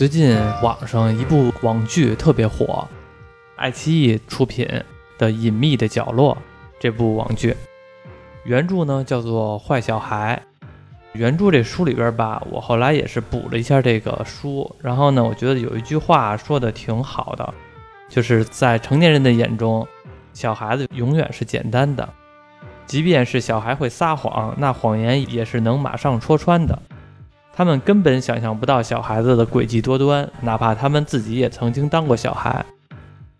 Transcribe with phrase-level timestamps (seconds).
[0.00, 2.88] 最近网上一部网剧特别火，
[3.56, 4.66] 爱奇艺出品
[5.18, 6.34] 的《隐秘的角落》
[6.78, 7.54] 这部网剧，
[8.44, 10.42] 原著呢叫做《坏小孩》。
[11.12, 17.52] 原著这书里边吧，我后来也是补了一下这个书，然后呢，我觉得有一句话说的挺好的，
[18.08, 19.86] 就是在成年人的眼中，
[20.32, 22.08] 小孩子永远是简单的，
[22.86, 26.80] 即便是小孩会撒谎，那谎言也是能马上戳穿的。
[27.60, 32.64] 他们根本想象不到小孩子的诡计多端，哪怕他们自己也曾经当过小孩。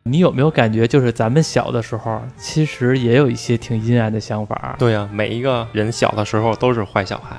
[0.03, 4.77] 你有没有感觉，就是咱们小的时候，其实也有一些挺阴暗的想法？
[4.79, 7.35] 对呀，每一个人小的时候都是坏小孩。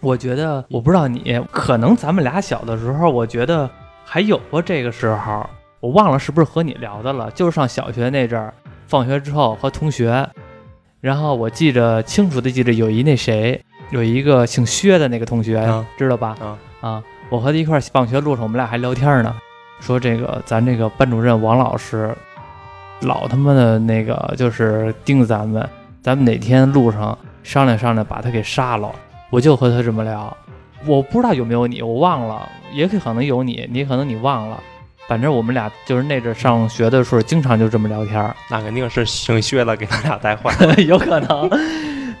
[0.00, 3.70] 我觉得，我不知道你，可能咱们俩小的时候，我觉得
[4.04, 5.48] 还有过这个时候。
[5.80, 8.52] 我忘了是不是和你聊的了，就是上小学那阵儿，
[8.86, 10.28] 放学之后和同学，
[11.00, 13.64] 然后我记着清楚的记着有一那谁。
[13.90, 15.60] 有一个姓薛的那个同学，
[15.96, 16.36] 知道吧？
[16.40, 17.02] 啊啊！
[17.28, 19.34] 我和他一块儿放学路上，我们俩还聊天呢，
[19.80, 22.14] 说这个咱这个班主任王老师，
[23.02, 25.68] 老他妈的那个就是盯着咱们，
[26.02, 28.90] 咱们哪天路上商量商量，把他给杀了。
[29.30, 30.36] 我就和他这么聊，
[30.86, 34.60] 我不知道有没有你，我忘了，也可能有你，你可能你忘了，
[35.08, 38.34] 反正我们俩就是那阵上学的时候，经常就这么聊天。
[38.50, 41.50] 那肯定是姓薛的给他俩带坏， 有可能。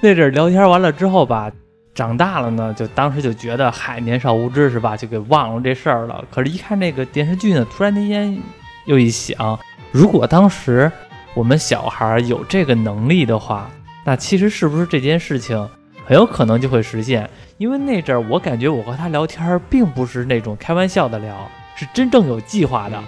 [0.02, 1.52] 那阵聊天完了之后吧，
[1.94, 4.96] 长大了呢，就当时就觉得嗨，年少无知是吧？
[4.96, 6.24] 就给忘了这事儿了。
[6.30, 8.40] 可是，一看这个电视剧呢，突然之间
[8.86, 9.58] 又一想，
[9.92, 10.90] 如果当时
[11.34, 13.70] 我们小孩有这个能力的话，
[14.02, 15.68] 那其实是不是这件事情
[16.06, 17.28] 很有可能就会实现？
[17.58, 22.98] 因为那阵儿我感觉我和他聊天并不是那种开玩笑的聊，是真正有计划的，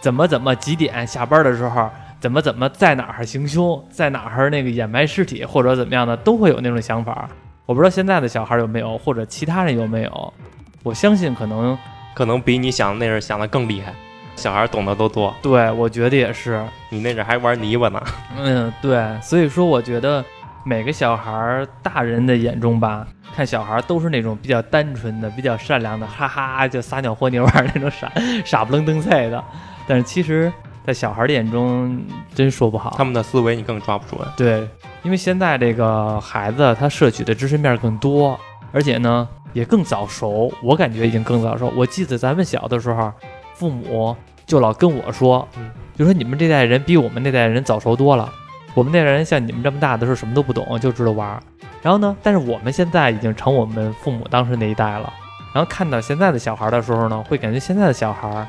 [0.00, 1.90] 怎么怎么几点下班的时候。
[2.20, 7.28] 怎么怎么在哪儿行凶，在哪儿那个掩埋尸体或者怎么样的，都会有那种想法。
[7.64, 10.34] 我不知道现在的小孩有没有，或者其他人有没有。
[10.82, 11.78] 我相信可能
[12.14, 13.92] 可能比你想那阵想的更厉害，
[14.34, 15.32] 小孩懂得都多。
[15.40, 16.64] 对，我觉得也是。
[16.88, 18.02] 你那阵还玩泥巴呢。
[18.36, 19.04] 嗯，对。
[19.20, 20.24] 所以说，我觉得
[20.64, 28.10] 每个小孩，大人的眼中吧，看小孩都是那种比较单纯的、比较善良的，哈哈就撒尿和泥玩那种傻
[28.44, 29.44] 傻不愣登菜的。
[29.86, 30.52] 但是其实。
[30.88, 32.02] 在小孩的眼中，
[32.34, 34.26] 真说不好，他们的思维你更抓不准。
[34.38, 34.66] 对，
[35.02, 38.40] 因为现在这个孩子他摄取的知识面更多，
[38.72, 40.50] 而且呢也更早熟。
[40.62, 41.70] 我感觉已经更早熟。
[41.76, 43.12] 我记得咱们小的时候，
[43.52, 44.16] 父母
[44.46, 45.46] 就老跟我说，
[45.94, 48.26] 就说你们这代人比我们那代人早熟多了。
[48.72, 51.38] 我们那代人像你们这么大的时候什么都不懂，就知道玩。
[51.82, 55.12] 然后呢，但是我们现在已经成我们父母当时那一代了。
[55.52, 58.48] 然后看到现在的小孩的时候呢，会感觉现在的小孩。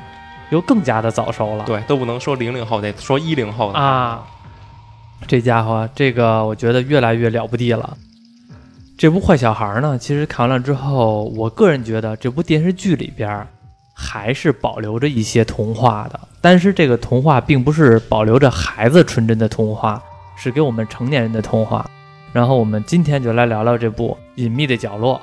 [0.50, 4.24] 又更加的早熟了，对，都不能说零零后，得说一零后的啊。
[5.26, 7.96] 这家伙，这个我觉得越来越了不地了。
[8.98, 13.46] 这部坏小孩呢，其实看完了之后，我个人觉得这部电视剧里边
[13.94, 20.02] 还是保留着一些童话的，但是这个童话并不是保留着孩子纯真的童话，
[20.36, 21.88] 是给我们成年人的童话。
[22.32, 25.16] 然后我们今天就来聊聊这部《隐秘的角落》，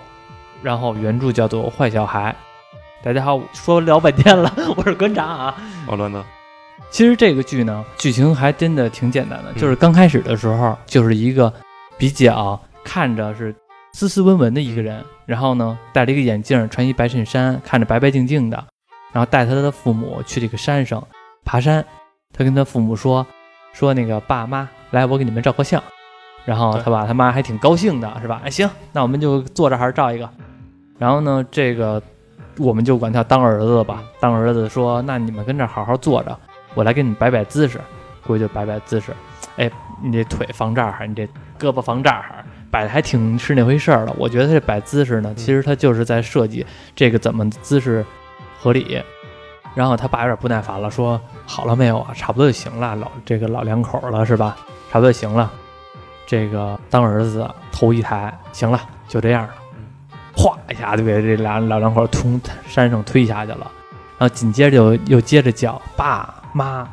[0.61, 2.35] 然后原著叫做《坏小孩》。
[3.03, 5.55] 大家好，说聊半天了， 我是馆长啊，
[5.87, 6.21] 我乱子。
[6.89, 11.51] 其实这个剧呢，剧情还真的挺简单的，就是刚开始的时候，就是一个
[11.97, 13.55] 比较看着是
[13.93, 18.57] 斯斯文文的一个人，然后呢戴了一个眼镜，穿一白衬衫，看着白白净净的，
[19.13, 21.05] 然后带他的父母去这个山上
[21.45, 21.85] 爬山。
[22.33, 23.25] 他跟他父母说
[23.73, 25.81] 说那个爸妈来，我给你们照个相。
[26.45, 28.41] 然后他爸他妈还挺高兴的，是吧？
[28.43, 30.27] 哎，行，那我们就坐这还是照一个。
[30.97, 32.01] 然后呢，这个。
[32.57, 34.03] 我们就管他当儿子吧。
[34.19, 36.37] 当儿子说：“那你们跟这好好坐着，
[36.73, 37.79] 我来给你摆摆姿势。”
[38.25, 39.13] 过去就摆摆姿势。
[39.55, 39.71] 哎，
[40.03, 41.25] 你这腿放这儿，你这
[41.57, 44.13] 胳膊放这儿，摆的还挺是那回事儿的。
[44.17, 48.05] 我觉得这摆姿势呢，其实他就是在设计这个怎么姿势
[48.59, 49.01] 合理。
[49.73, 52.11] 然后他爸有点不耐烦了，说：“好了没有啊？
[52.13, 54.57] 差不多就行了，老这个老两口了是吧？
[54.91, 55.51] 差不多就行了。
[56.25, 59.53] 这个当儿子头一抬，行了，就这样了。”
[60.37, 63.71] 哗一下就给这俩老两口从山上推下去了，
[64.19, 66.87] 然后紧接着又又接着叫爸妈，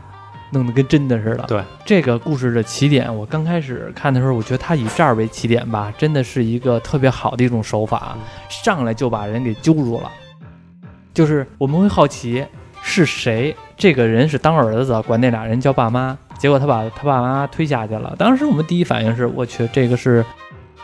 [0.51, 1.45] 弄得跟真的似的。
[1.47, 8.17] 对这个故事的起点，我刚开始看的时候，我觉得他以这儿为起点吧，真的是一个特别好的一种手法，
[8.49, 10.11] 上来就把人给揪住了。
[11.13, 12.45] 就是我们会好奇
[12.83, 18.17] 是谁，这个人是当儿子管那俩人叫爸妈，结果他把他爸妈推下去了。
[18.19, 20.25] 当时我们第一反应是，我去，这个是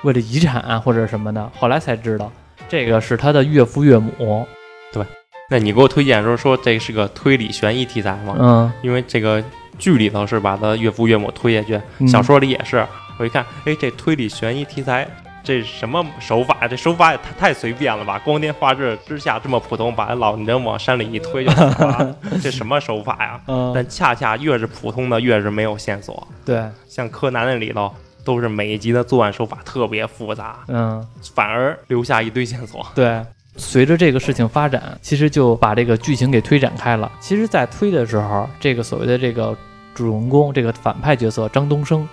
[0.03, 2.31] 为了遗产啊或者什么的，后来才知道。
[2.69, 4.47] 这个是他的岳父岳母，
[4.93, 5.05] 对。
[5.51, 8.37] 那你给我推荐的时候说这是个推理悬疑题材吗？
[8.39, 9.43] 嗯，因为这个
[9.79, 12.87] 剧里头是把他岳父岳母推下去，小说里也是。
[13.19, 15.07] 我一看，哎，这推理悬疑题材
[15.43, 16.69] 这什么手法？
[16.69, 18.19] 这手法也太太随便了吧！
[18.25, 23.41] 光天化日之下这么普通，把老人往山里一推就死了， 这什么手法呀？
[23.47, 26.27] 嗯，但恰恰越是普通的，越是没有线索。
[26.45, 27.93] 对，像柯南那里头，
[28.25, 32.87] 都是每一集的作案手法特别复杂，嗯，反而留下一堆线索。
[32.95, 33.23] 对。
[33.57, 37.11] 随着这个事情发展，其实就把这个剧情给推展开了。
[37.19, 39.55] 其实，在推的时候，这个所谓的这个
[39.93, 42.09] 主人公，这个反派角色张东升，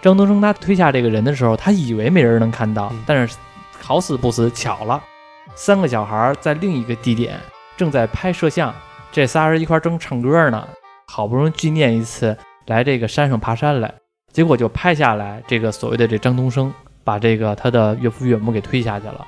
[0.00, 3.36] 张东升他推下这个人的时候，他以为没人能看到，嗯但是
[3.82, 5.02] 好死不死，巧了，
[5.56, 7.38] 三个小孩在另一个地点
[7.76, 8.72] 正在拍摄像，
[9.10, 10.66] 这仨人一块儿正唱歌呢，
[11.08, 12.34] 好不容易纪念一次，
[12.66, 13.92] 来这个山上爬山来，
[14.38, 19.26] 结果就拍下来这个所谓的这张东升把这个他的岳父岳母给推下去了。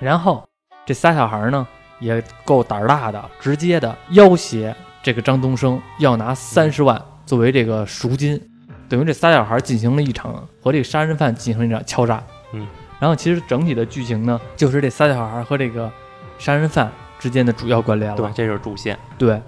[0.00, 0.42] 然后
[0.86, 1.68] 这仨小孩呢
[1.98, 8.40] 也够胆儿大的，直接的要挟这个张东升要拿三十万作为这个赎金，
[8.88, 12.24] 等于这仨小孩进行了一场和这个杀人犯进行了一场敲诈。
[12.54, 12.66] 嗯，
[12.98, 15.92] 然后其实整体的剧情呢，就是这仨小孩和这个
[16.38, 18.16] 杀人犯之间的主要关联了。
[18.16, 18.98] 对，这就是主线。
[19.18, 19.42] 对，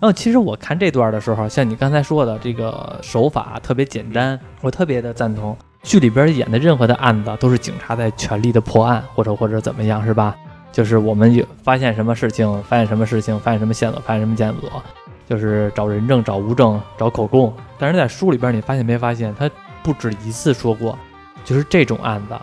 [0.00, 5.56] 然后其实我看这段的时候，像你刚才说的，这个手法特别简单，我特别的赞同。
[5.82, 10.36] 剧里边演的任何的案子都是警察在全力的破案，或者或者怎么样，是吧？
[10.70, 14.82] 就是我们有发现什么事情，发现什么事情，发现什么线索，发现什么线索，
[15.26, 17.52] 就是找人证、找物证、找口供。
[17.78, 19.50] 但是在书里边，你发现没发现，他
[19.82, 20.96] 不止一次说过，
[21.44, 22.36] 就是这种案子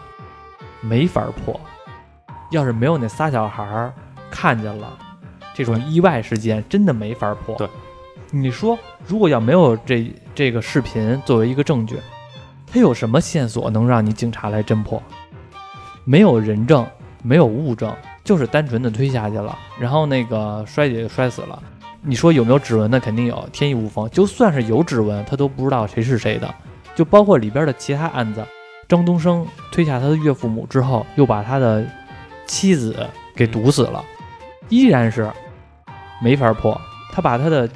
[0.81, 1.57] 没法破。
[2.51, 3.93] 要是没有那仨小孩儿
[4.31, 4.97] 看见了，
[5.55, 7.55] 这种意外事件真的没法破。
[7.55, 7.67] 对，
[8.29, 11.97] 你说如果要没有这这个视频作为一个证据，
[12.67, 15.01] 它有什么线索能让你警察来侦破？
[16.03, 16.85] 没有人证，
[17.23, 17.91] 没有物证，
[18.23, 21.63] 就是单纯的推下去了，然后那个摔姐就摔死了。
[22.01, 22.91] 你说有没有指纹？
[22.91, 24.07] 那肯定有，天衣无缝。
[24.11, 26.53] 就算是有指纹，他都不知道谁是谁的。
[26.93, 28.45] 就包括里边的其他案子，
[28.87, 31.83] 张东升推下他的岳父母之后，又把他的
[32.45, 32.95] 妻子
[33.35, 34.05] 给毒死了，
[34.69, 35.31] 依然是
[36.21, 36.79] 没法破。
[37.11, 37.69] 他把他的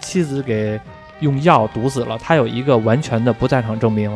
[0.00, 0.80] 妻子给
[1.20, 4.10] 用药毒死了，他有一个完全的不在场证明。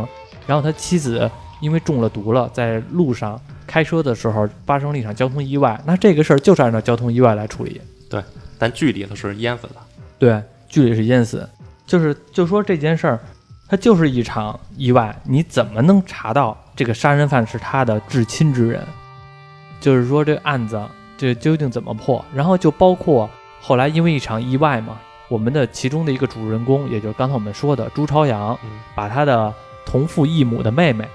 [0.46, 1.30] 然后他妻子
[1.60, 7.80] 因为中了毒了，在路上开车的时候发生了一场交通意外，那这个事儿就是按照交通意外来处理。
[8.08, 8.22] 对
[8.58, 9.74] 但剧里头是淹死的。
[10.18, 11.48] 对，剧里是淹死，
[11.86, 13.20] 就是就说这件事儿，
[13.68, 18.82] 它就是一场意外，你怎么能查到这个杀人犯是他的至亲之人？
[19.80, 20.80] 就是说这个案子
[21.16, 22.24] 这究竟怎么破？
[22.34, 23.28] 然后就包括
[23.60, 29.52] 后来因为一场意外嘛，我们的其中的一个主人公，也就是刚才我们说的朱朝阳，嗯把他的
[29.84, 31.06] 同父异母的妹妹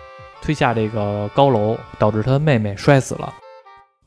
[0.42, 3.34] 推下这个高楼，导致他的妹妹摔死了。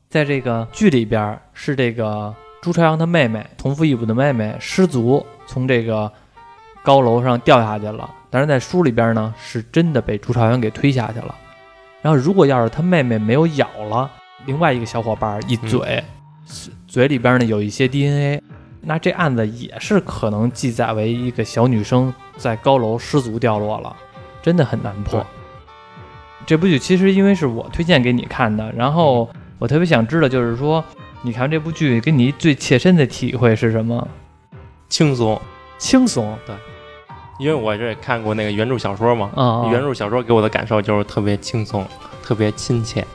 [0.09, 6.09] 在这个剧里边儿是这个朱朝阳的妹妹同父异母的妹妹失足从这个
[6.83, 11.35] 高楼上掉下去了，但是在书里边呢是真的被朱朝阳给推下去了。
[12.01, 14.09] 然后如果要是他妹妹没有咬了
[14.45, 16.01] 另外一个小伙伴一嘴，
[16.97, 18.41] 嘴里边呢有一些 DNA，
[18.81, 23.95] 那这案子也是可能记载为一个小女生在高楼失足掉落了，
[24.41, 25.23] 真的很难破。
[26.47, 29.29] 这部剧其实因为是我推荐给你看的，然后
[29.59, 30.83] 我特别想知道，就是说
[31.21, 34.07] 你看这部剧给你最切身的体会是什么？
[34.89, 35.39] 轻松，
[35.77, 36.55] 轻松对
[37.37, 41.85] 因为我这也看过那个原著小说嘛，啊，原著小说给我的感受就是特别轻松，
[42.23, 43.05] 特别亲切。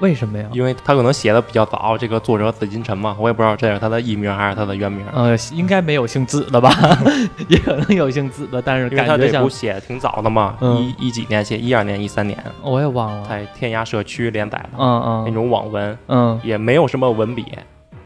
[0.00, 0.46] 为什么呀？
[0.52, 6.70] 因为他可能写的比较早，这个作者紫金陈嘛，我也不知道这是他的艺名还是他的原名，呃，应该没有姓紫的吧？
[7.48, 10.76] 也可能有姓紫的，但是因为他这感觉像部写的挺早的嘛，嗯。
[10.98, 13.26] 一一几年写，一二年、一三年，我也忘了。
[13.28, 15.24] 在天涯社区连载的嗯嗯。
[15.26, 17.46] 那种网文，嗯，也没有什么文笔，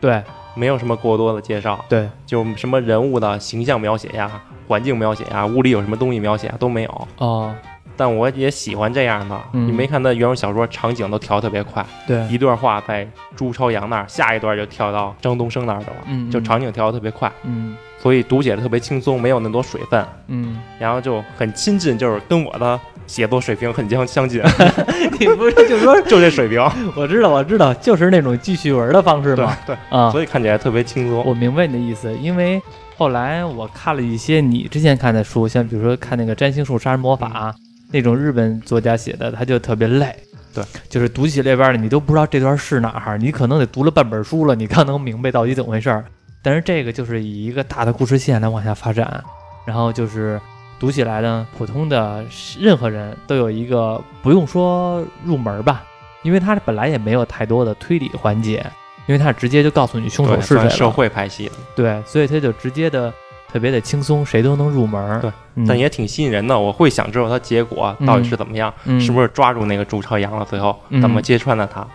[0.01, 0.23] 对。
[0.55, 4.29] 没有什么过多的介绍，对，就什么人物的形象描写呀、
[4.67, 7.09] 环境描写呀、屋里有什么东西描写啊都没有。
[7.19, 7.55] 哦，
[7.99, 9.67] 但我也喜欢这样的，嗯。
[9.67, 17.77] 你没看他原著小说场景都调特别快，对，一段话在朱朝阳那儿，下一段就跳到张东升那儿去了，嗯，就场景调的特别快，嗯。
[18.01, 22.79] 所以读写的特别轻松，没有那么多水分，嗯，然后就很亲近，就是跟我的
[23.09, 24.41] 写作水平很相相近，
[25.19, 26.63] 你不是就说， 就这水平。
[26.95, 29.57] 我知道我知道，就是那种记叙文的方式嘛。
[29.67, 31.25] 对，啊，所以看起来特别轻松。
[31.27, 32.63] 我明白你的意思，因为
[32.97, 37.53] 后来我看了一些你之前看的书，像比如说看那个占星术杀人魔法、
[37.91, 40.15] 那种日本作家写的，他就特别累。
[40.55, 46.05] 对，就是读起这边儿的，你都不知道这段是哪儿，你可能得读了半本书了，你刚能明白到底怎么回事儿。
[46.43, 49.23] 但是这个就是以一个大的故事线来往下发展，
[49.67, 50.41] 然后就是
[50.81, 52.25] 读起来呢，普通的
[52.59, 55.85] 任何人都有一个不用说入门吧，
[56.23, 58.65] 因为它本来也没有太多的推理环节，
[59.07, 60.71] 因为它直接就告诉你凶手，是谁了。
[60.71, 63.13] 社会派系的，对，所以他就直接的
[63.53, 65.21] 特别的轻松，谁都能入门儿。
[65.21, 66.59] 对嗯，但也挺吸引人的。
[66.59, 70.45] 我会想知道它结果到底是怎么样，嗯是不是抓住那个朱朝阳了？
[70.45, 71.87] 最后嗯怎么揭穿了他？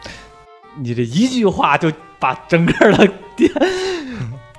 [0.79, 3.51] 你这一句话就把整个的店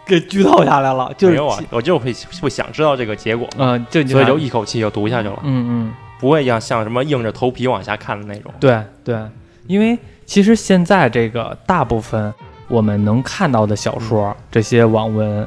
[0.07, 8.53] 给剧透下来了，就是没有啊，我就会会想知道这个结果，嗯、就你所以就一口气就读下去了，嗯嗯，不会像像什么硬着头皮往下看的那种。
[8.61, 9.19] 对对，
[9.67, 12.33] 因为其实现在这个大部分
[12.69, 15.47] 我们能看到的小说，这些网文，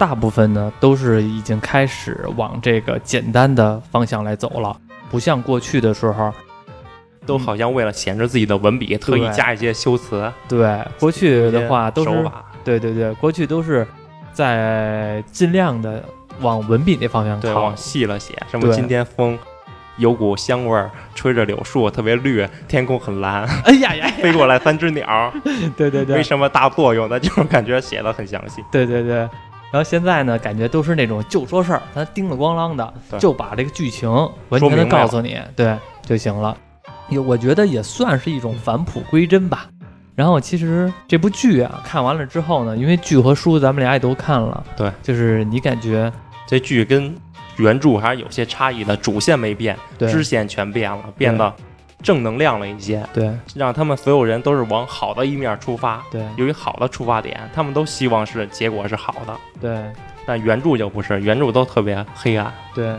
[0.00, 4.74] 大部分呢都是已经开始往这个简单的方向来走了，
[5.10, 6.32] 不像过去的时候，
[7.26, 10.32] 都好像为了显示自己的文笔，特意加一些修辞。
[10.48, 12.30] 对过去的话都是，
[12.64, 13.86] 对对对，过去都是
[14.32, 16.02] 在尽量的
[16.40, 17.76] 往文笔那方向对，靠往。
[17.76, 19.38] 细了写，什么今天风
[19.98, 25.30] 有股香味儿，吹着柳树，特别绿，天空很蓝，哎呀呀，飞过来三只鸟，
[25.76, 28.64] 对对对没，什么大作用，但就是感觉写的很详细。
[28.72, 29.28] 对对对。
[29.72, 34.10] 然后现在呢，感觉都是那种就说事儿，咱叮了咣啷的，就把这个剧情
[34.48, 36.56] 完全的告诉你，对就行了。
[37.08, 39.68] 也我觉得也算是一种返璞归真吧。
[40.16, 46.12] 然后其实这部剧啊，看完了之后呢，因为剧和书咱们俩也都看了，对，就是你感觉
[46.46, 47.14] 这剧跟
[47.56, 51.52] 原著还是有些差异的，主线没变，对支线全变了，变得
[52.02, 53.30] 正能量了一些，对。
[53.54, 56.24] 让他们所有人都是往好的一面出发，对。
[56.36, 59.36] 有一好的出发点，他们都希望是结果是好的。
[59.60, 59.82] 对。
[60.26, 62.52] 但原著就不是，原著都特别黑暗。
[62.74, 62.94] 对，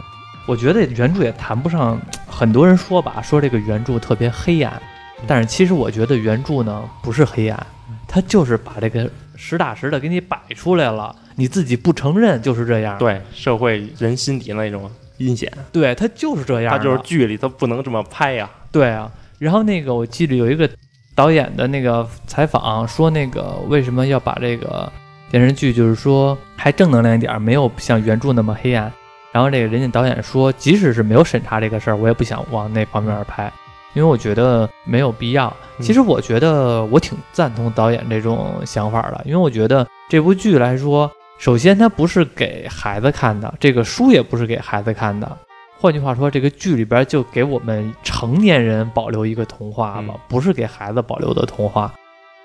[0.48, 4.82] 我觉得原著也谈不上，很多人说吧，说这个原著特别黑暗，
[5.28, 7.68] 但是其实我觉得原著呢不是黑暗，
[8.08, 12.98] 它就是把这个实打实的给你摆出来了，你自己不承认就是这样。
[12.98, 16.84] 对社会人心底那种阴险，对，它就是这样它。
[16.84, 19.12] 就是剧里它不能这么拍呀、对啊。
[19.40, 20.70] 然后那个我记得有一个
[21.16, 24.92] 导演的那个采访说，那个为什么要把这个
[25.30, 28.92] 电视剧就是说还正能量一点儿，没有像原著那么黑暗。
[29.32, 33.52] 然后这个人家导演说，即使是没有审查这个事儿，我也不想往那方面拍，
[33.94, 35.48] 因为我觉得没有必要。
[35.80, 41.10] 嗯其实我觉得我挺赞同导演这种想法的，因为我觉得这部剧来说，
[41.40, 45.38] 首先它不是给孩子看的，这个书也不是给孩子看的。
[45.82, 51.92] 换句话说，这个剧里边就给我们成年人保留一个童话了，嗯不是给孩子保留的童话。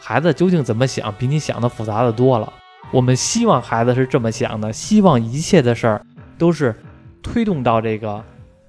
[0.00, 2.50] 孩子究竟怎么想，比你想的复杂的多了。
[2.90, 6.00] 我们希望孩子是这么想的，希望一切的事儿
[6.38, 6.74] 都是
[7.22, 8.24] 推动到这个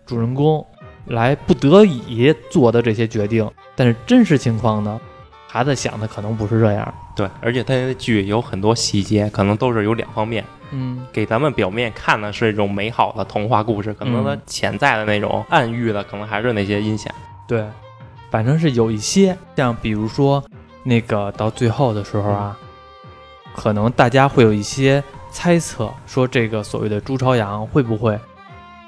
[0.06, 0.66] 主人公
[1.06, 3.50] 来不得已做的这些决定。
[3.74, 5.00] 但是真实情况呢，
[5.48, 6.94] 孩子想的可能不是这样。
[7.16, 10.44] 对，而且他的剧有很多细节，可能都是有两方面。
[10.72, 17.10] 嗯，给咱们表面看的是一种美好的童话故事，可能它嗯潜在的那种暗喻的，可能还是那些阴险。
[17.48, 17.66] 对，
[18.30, 20.44] 反正是有一些，像比如说
[20.84, 22.58] 那个到最后的时候啊，
[23.56, 25.01] 可能大家会有一些
[25.32, 28.20] 猜测，说这个所谓的朱朝阳会不会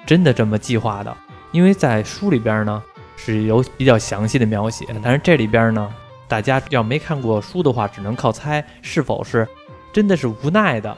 [0.06, 1.16] 真的这么计划的？
[1.54, 2.84] 因为在书里边呢
[3.16, 5.90] 是有比较详细的描写，但是这里边呢，
[6.30, 9.46] 大家要没看过书的话，只能靠猜是否是
[9.92, 10.96] 真的是无奈的。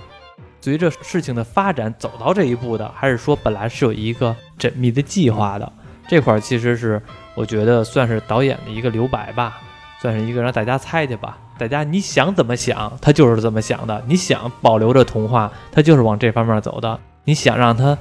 [0.60, 5.74] 随着事情的发展走到这一步的，还是说本来是有一个缜密的计划的？
[6.08, 7.02] 这块其实是
[7.34, 9.60] 我觉得算是导演的一个留白吧，
[10.02, 11.38] 算是一个让大家猜去吧。
[11.58, 14.04] 大家你想怎么想，他就是这么想的。
[14.06, 17.00] 你想保留着童话，他就是往这方面走的。
[17.24, 17.98] 你想让他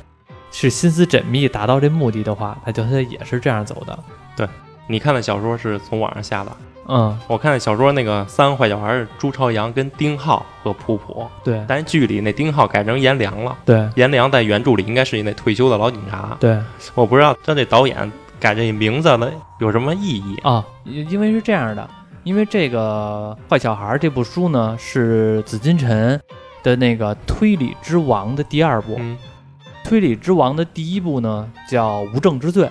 [0.50, 3.98] 是心思缜密，达到这目的的话，他就他也是这样走的。
[4.34, 4.48] 对
[4.86, 6.50] 你看的小说是从网上下的，
[6.90, 11.64] 嗯，我看的小说那个三个坏小孩是朱朝阳跟丁浩和普普，对。
[11.68, 13.56] 但是剧里那丁浩改成颜良了。
[13.64, 13.88] 对。
[13.94, 16.58] 颜良在原著里应该是那退休的老警察，对。
[16.96, 19.30] 我不知道他这导演改这名字呢
[19.60, 20.36] 有什么意义。
[20.42, 21.88] 啊，因因为是这样的，
[22.24, 26.20] 因为这个《坏小孩》这部书呢是紫金陈
[26.62, 28.96] 的那个推理之王的第二部。
[28.98, 29.16] 嗯，
[29.84, 32.64] 推理之王的第一部呢叫《无证之罪》，《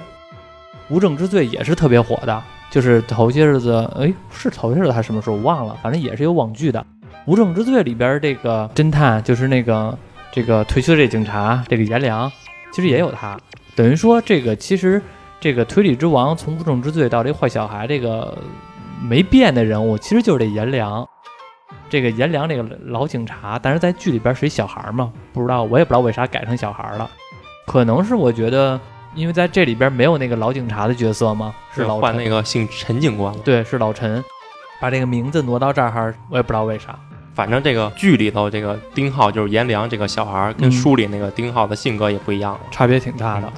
[0.90, 6.80] 无证之罪》也是特别火的，就是头些日子，哎，是头些日子还是什么时候我忘了，反正也是有网剧的。
[7.26, 9.98] 《无证之罪》里边这个侦探就是那个
[10.32, 12.32] 这个退休这警察这个颜良，
[12.72, 13.38] 其实也有他，
[13.76, 15.02] 等于说这个其实
[15.40, 18.38] 这个推理之王从无证之罪到这坏小孩这个
[19.02, 21.08] 没变的人物，其实就是这颜良。
[21.88, 27.10] 这个颜良这个老警察，但是在剧里边是一小孩嘛，不知道我也不知道为啥改成小孩了，
[27.66, 28.80] 可能是我觉得，
[29.16, 33.40] 因为在这里边没有那个老警察的角色嘛，是老陈换那个姓陈警官了。
[33.44, 34.24] 对，是老陈，
[34.80, 36.98] 把这个名字挪到这儿，我也不知道为啥。
[37.34, 42.60] 反正这个剧里头这个丁浩就是颜良这个小孩，跟嗯书里那个丁浩的性格也不一样了。
[42.72, 43.52] 差别挺大的。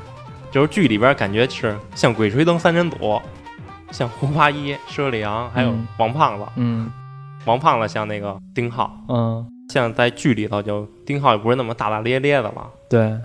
[0.52, 3.22] 就是剧里边感觉是像《鬼吹灯》三人组，
[3.90, 6.46] 像胡八一、佘里阳，还有嗯王胖子。
[6.58, 6.92] 嗯
[7.46, 9.44] 王胖子像那个丁浩，嗯
[9.74, 12.70] 像在剧里头，就丁浩也不是那么大大咧咧的了。
[12.88, 13.18] 对，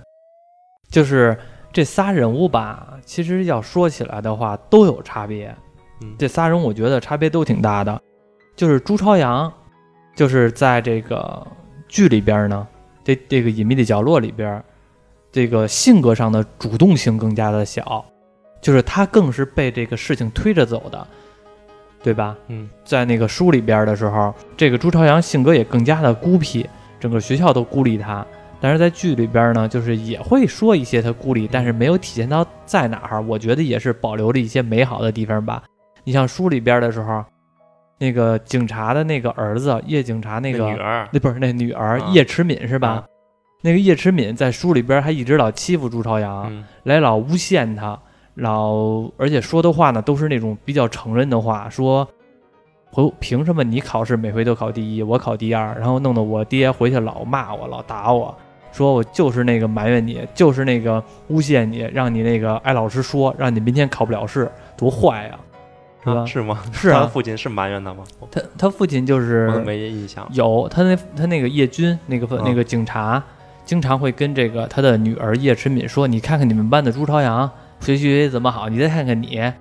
[0.89, 1.37] 就是
[1.71, 5.55] 这仨人物吧，其实要说起来的话都有差别。
[6.01, 8.01] 嗯这仨人我觉得差别都挺大的。
[8.55, 9.51] 就是朱朝阳，
[10.15, 11.45] 就是在这个
[11.87, 12.67] 剧里边呢，
[13.03, 14.63] 这这个隐秘的角落里边，
[15.31, 18.03] 这个性格上的主动性更加的小，
[18.59, 21.07] 就是他更是被这个事情推着走的，
[22.01, 22.35] 对吧？
[22.47, 26.67] 嗯，在那个书里边的时候，这个朱朝阳性格也更加的孤僻，
[26.99, 28.25] 整个学校都孤立他。
[28.59, 33.21] 但是在剧里边呢，就是也会说一些他孤立，但是没有体现到在哪儿。
[33.21, 35.63] 我觉得也是保留了一些美好的地方吧。
[36.03, 37.23] 你像书里边的时候，
[37.99, 42.89] 那个警察的那个儿子叶警察那个女儿那不是那女儿啊叶迟敏是吧？
[42.89, 43.05] 啊
[43.61, 47.99] 那个叶迟敏在书里边还一直老欺负朱朝阳，嗯来老诬陷他，
[48.35, 48.75] 老
[49.17, 52.07] 而且说的话呢都是那种比较成人的话，说
[52.91, 58.33] 回凭什么你考试每回都考第一，我考第二，然后弄得我爹回去老骂我，老打我，
[58.71, 65.39] 说我就是那个埋怨你，就是那个诬陷你，让你那个挨老师说，让你明天考不了试，多坏呀、
[66.03, 66.21] 是吧？
[66.21, 66.63] 啊是吗？
[66.71, 68.03] 是啊他父亲是埋怨他吗？
[68.29, 70.27] 他他父亲就是没印象。
[70.33, 73.23] 有他那他那个叶军那个、啊那个警察，
[73.65, 79.51] 经常会跟这个他的女儿叶迟敏说：“你看看你们班的朱朝阳学习学习怎么好，你再看看你。”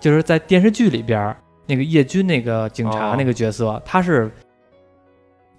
[0.00, 4.28] 就是在电视剧里边，那个叶军那个警察哦那个角色，他是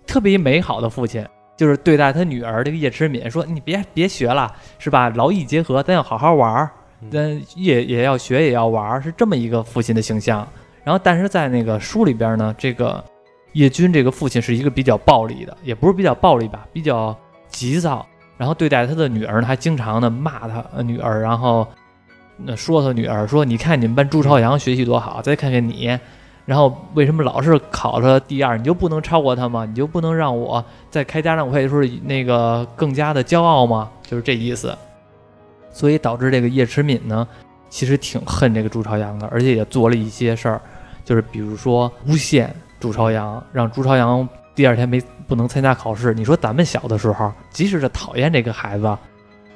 [0.05, 5.10] 特别美好的父亲，就是对待他女儿这个叶迟敏说：“你别别学了，是吧？
[5.10, 6.69] 劳逸结合，咱要好好玩儿。”
[7.01, 10.48] 嗯但也也要学，也要玩儿，是这么一个父亲的形象。
[10.86, 13.03] 然后，但是在那个书里边呢，这个
[13.51, 17.13] 叶军这个父亲是一个比较暴力的，也不是比较暴力吧，比较
[17.50, 18.05] 急躁。
[18.38, 21.67] 然后对待他的女儿呢，还经常的骂他呃女儿，然后
[22.38, 26.00] 那说他女儿说：“你看你们班朱朝阳学习多好，再看看你，
[26.45, 28.57] 然后为什么老是考了第二？
[28.57, 29.65] 你就不能超过他吗？
[29.65, 33.89] 你就不能让我在开家长会的时候那个更加的骄傲吗？
[34.03, 34.77] 就是这意思。
[35.71, 37.27] 所以导致这个叶迟敏呢，
[37.69, 40.62] 其实挺恨这个朱朝阳的，而且也做了一些事儿，
[41.03, 46.13] 就是比如说诬陷朱朝阳，让朱朝阳第二天没不能参加考试。
[46.13, 48.95] 你说咱们小的时候，即使是讨厌这个孩子，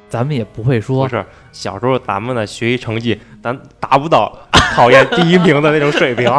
[0.10, 4.36] 咱们也不会说不是小时候咱们的学习成绩，咱达不到
[4.78, 6.32] 讨厌第一名的那种水平。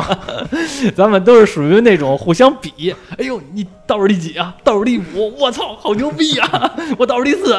[0.94, 4.54] 咱们都是属于那种互相比，哎呦，你倒数第几啊？
[4.62, 6.72] 倒数第五，我操，好牛逼啊！
[6.96, 7.58] 我倒数第四，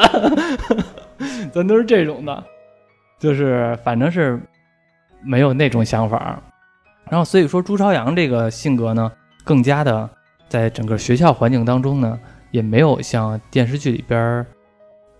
[1.52, 2.44] 咱都是这种的，
[3.18, 4.40] 就是反正是
[5.22, 6.42] 没有那种想法。
[7.10, 9.12] 然后所以说朱朝阳这个性格呢，
[9.44, 10.08] 更加的
[10.48, 12.18] 在整个学校环境当中呢，
[12.52, 14.46] 也没有像电视剧里边，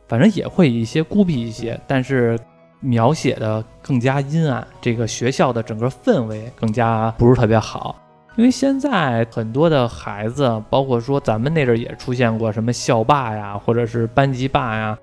[0.08, 2.38] 反正也会一些孤僻一些，但是
[2.80, 7.94] 描写的更加阴暗，这个学校的整个氛围更加不是特别好。
[8.36, 14.98] 因为现在很多的孩子，包括说咱们那阵儿也出现过什么校霸呀，或者是班级霸呀、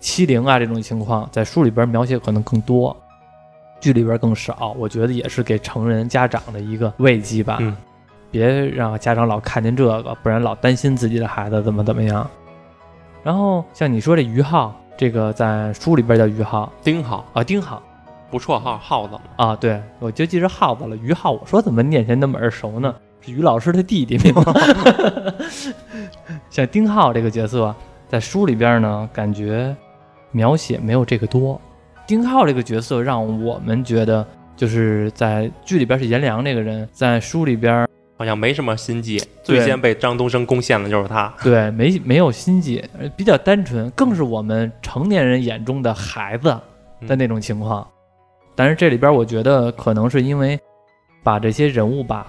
[0.00, 2.96] 欺凌啊这种情况，在书里边描写可能更多，
[3.80, 4.74] 剧里边更少。
[4.78, 7.58] 我觉得也是给成人家长的一个慰藉吧。
[7.60, 7.76] 嗯
[8.32, 12.24] 别让家长老看见这个，不然老担心自己的孩子怎么怎么样。
[13.24, 17.82] 然后像你说这于浩，这个在书里边叫于浩丁浩啊，丁浩
[18.30, 20.94] 不绰号耗子嘛，啊，对我就记着耗子了。
[20.94, 22.94] 于浩，我说怎么念起来那么耳熟呢？
[23.22, 25.74] 是于老师的弟弟名字。
[26.50, 27.74] 像丁浩这个角色，
[28.10, 29.74] 在书里边呢，感觉
[30.32, 31.58] 描写没有这个多。
[32.06, 37.88] 丁浩这个角色让我们觉得，就是在剧里边是颜良这个人，在书里边
[38.20, 39.18] 好像没什么心计。
[39.42, 41.32] 最先被张东升攻陷的就是他。
[41.42, 46.54] 对没没有心计，呃比较单纯，更是我们成年人眼中的孩子
[47.06, 47.88] 的那种情况。
[48.54, 50.60] 但是这里边我觉得可能是因为
[51.22, 52.26] 把这些人物吧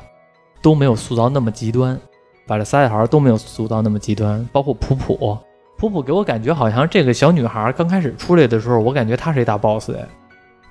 [0.61, 1.99] 都没有塑造那么极端，
[2.47, 5.37] 把这仨小孩都没有塑造那么极端，包括普普，
[5.77, 10.07] 普普给我感觉好像这个小女孩刚开始出来的时候，我感觉她是一大 boss 哎，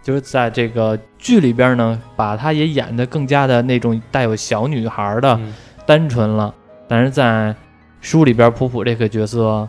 [0.02, 5.52] 就是在这个剧里边呢，把她也演的更加的那种带有小女孩的嗯。
[5.86, 6.54] 单纯了，
[6.86, 7.54] 但是在
[8.00, 9.68] 书里边普普这个角色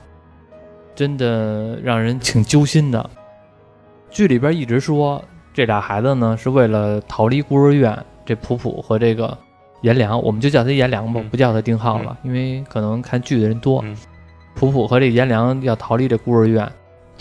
[0.93, 3.09] 真的让人挺揪心的。
[4.09, 9.35] 剧里边一直说这俩孩子呢是为了逃离孤儿院，这普普和这个
[9.81, 11.29] 颜良，我们就叫他颜良吧，嗯。
[11.29, 13.81] 不叫他丁浩了，因为可能看剧的人多。
[13.83, 13.97] 嗯。
[14.53, 16.69] 普普和这个颜良要逃离这孤儿院，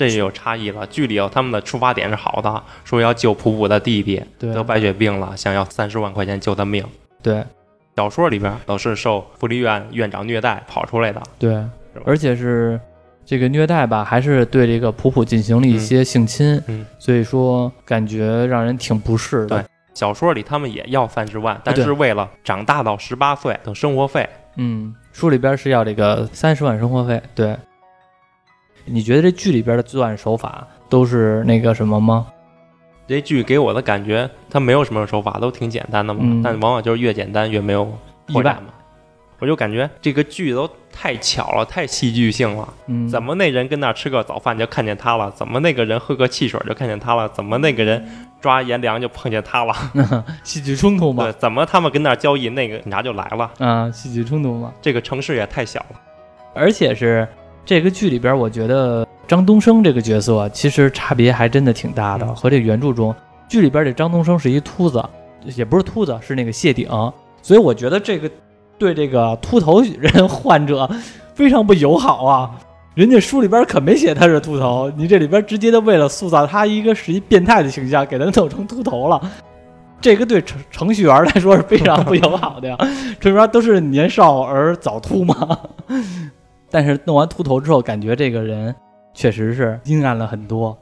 [0.01, 0.87] 这就有差异了。
[0.87, 6.83] 剧里有他们的出发点是好的，说要救普普的弟弟得白血病了，想要三十万块钱救他命。
[7.23, 7.45] 对
[7.97, 11.23] 小说里边都是受福利院院长虐待跑出来的。
[11.39, 11.63] 对，
[12.07, 12.81] 而且是
[13.27, 19.61] 这个虐待吧，还是对这个普普进行了一些性侵，嗯所以说感觉让人挺不适的。
[19.61, 27.21] 对小说里他们也要三十万，但是为了长大到十八岁等生活费，嗯，书里边是要这个三十万生活费。
[27.35, 27.55] 对，
[28.91, 32.27] 你觉得这剧里边的作案手法都是那个什么吗？
[33.07, 36.21] 这剧给我的感觉，它没有什么手法，都挺简单的嘛。
[36.23, 37.93] 嗯但往往就是越简单越没有
[38.29, 38.75] 意外嘛。
[39.41, 42.69] 我就感觉这个剧都太巧了，太戏剧性了。
[42.89, 45.31] 嗯，怎么那人跟那儿吃个早饭就看见他了？
[45.31, 47.27] 怎么那个人喝个汽水就看见他了？
[47.31, 48.07] 怎么那个人
[48.39, 49.75] 抓颜良就碰见他了？
[50.45, 53.51] 戏剧冲突对嘛？，怎么他们跟那儿交易，那个警察就来了？
[53.59, 54.73] 啊，戏剧冲突嘛。
[54.83, 55.99] 这个城市也太小了。
[56.55, 57.27] 而且是
[57.71, 63.15] 这个剧里边，我觉得张东升这个角色其实差别还真的挺大的，嗯和这原著中
[63.49, 65.01] 剧里边这张东升是一秃子，
[65.55, 66.89] 也不是秃子，是那个谢顶，
[67.41, 68.29] 所以我觉得这个
[68.77, 70.91] 对这个秃头人患者
[71.33, 72.51] 非常不友好啊。
[72.97, 79.31] 人家书里边可没写他是秃头，你这里边直接的为了塑造他一个是一变态的形象，给他弄成秃头了。
[80.01, 82.77] 这个对程程序员来说是非常不友好的呀，
[83.21, 85.57] 程序员都是年少而早秃嘛。
[86.71, 88.75] 但是弄完秃头之后，感觉这个人
[89.13, 90.77] 确实是阴暗了很多，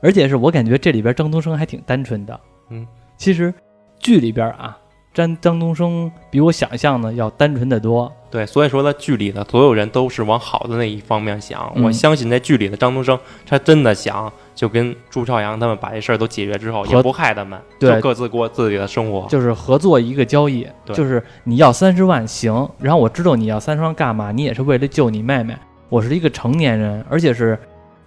[0.00, 2.38] 而且是我感觉这里边张东升还挺单纯的。
[2.68, 3.52] 嗯，其实
[3.98, 4.78] 剧里边啊，
[5.12, 8.12] 张张东升比我想象的要单纯的多。
[8.34, 11.72] 对，所以说在剧里的所有人都是往好的那一方面想。
[11.76, 13.16] 嗯我相信在剧里的张东升，
[13.46, 19.28] 他真的想就跟朱朝阳他们把这事儿都解决之后，也不害他们，对就各自过自己的生活。
[19.28, 25.56] 就是合作一个交易，对就是你要三十万行，然后我知道你要三十万干嘛，你也是为了救你妹妹。
[25.88, 27.56] 我是一个成年人，而且是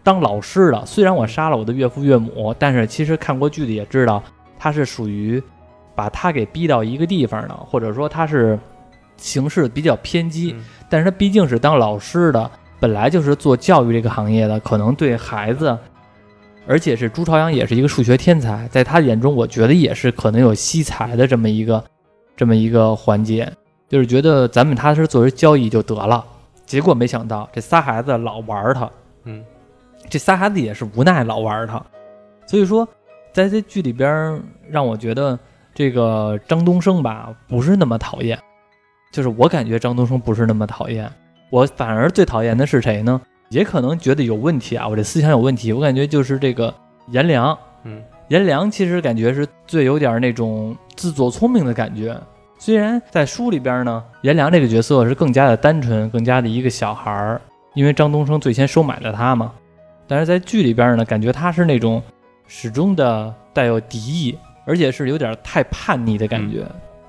[0.04, 0.86] 当老师的。
[0.86, 4.22] 虽然我杀了我的岳父岳母，但是其实看过剧的也知道，
[4.60, 5.42] 他是属于
[5.96, 8.60] 把他给逼到一个地方的，或者说他是
[9.18, 10.54] 行事比较偏激。
[10.58, 12.50] 嗯但是他毕竟是当老师的，
[12.80, 15.78] 本来就是做教育这个行业的，可能对孩子，
[16.66, 21.84] 而且是朱朝阳也是一个数学天才，在他眼中，我觉得也是可能有惜才的这么一个
[22.38, 23.52] 这么一个环节，
[23.90, 26.24] 就是觉得咱们踏实作为交易就得了。
[26.66, 28.90] 结果没想到这仨孩子老玩他，
[29.26, 29.44] 嗯，
[30.08, 31.86] 这仨孩子也是无奈老玩他，
[32.46, 32.88] 所以说
[33.34, 35.38] 在这剧里边让我觉得
[35.76, 38.40] 这个张东升吧不是那么讨厌，
[39.12, 41.10] 就是我感觉张东升不是那么讨厌，
[41.50, 43.20] 我反而最讨厌的是谁呢？
[43.50, 46.74] 也可能觉得有问题啊，我这思想有问题，我感觉就是这个
[47.12, 52.20] 颜良，嗯，颜良其实感觉是最有点那种自作聪明的感觉。
[52.60, 57.40] 虽然在书里边呢，颜良这个角色是更加的单纯，更加的一个小孩儿，
[57.74, 59.54] 因为张东升最先收买了他嘛。
[60.08, 62.04] 但是在剧里边呢，感觉他是那种
[62.48, 66.66] 始终的带有敌意，而且是有点太叛逆的感觉。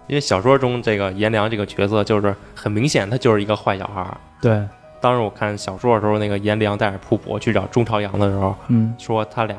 [0.08, 4.16] 因为小说中这个颜良这个角色就是很明显，他就是一个坏小孩儿。
[4.40, 4.66] 对，
[5.00, 9.56] 当时我看小说的时候，那个颜良带着瀑布去找钟朝阳的时候，嗯说他俩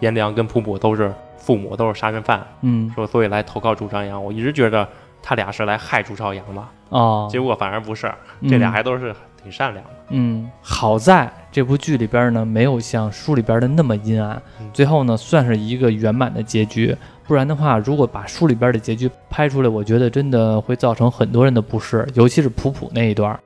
[0.00, 4.22] 颜良跟瀑布都是父母都是杀人犯，嗯说所以来投靠朱朝阳。
[4.24, 4.88] 我一直觉得
[5.22, 8.12] 他俩是来害朱朝阳的，哦，结果反而不是，
[8.48, 9.90] 这俩嗯还都是挺善良的。
[10.10, 16.96] 嗯，好在这部剧里边呢，没有像书里边的那么阴暗嗯，最后呢，算是一个圆满的结局。
[17.26, 23.38] 不然的话，如果把书里边的结局拍出来，我觉得真的会造成很多人的不适，尤其是普普那一段。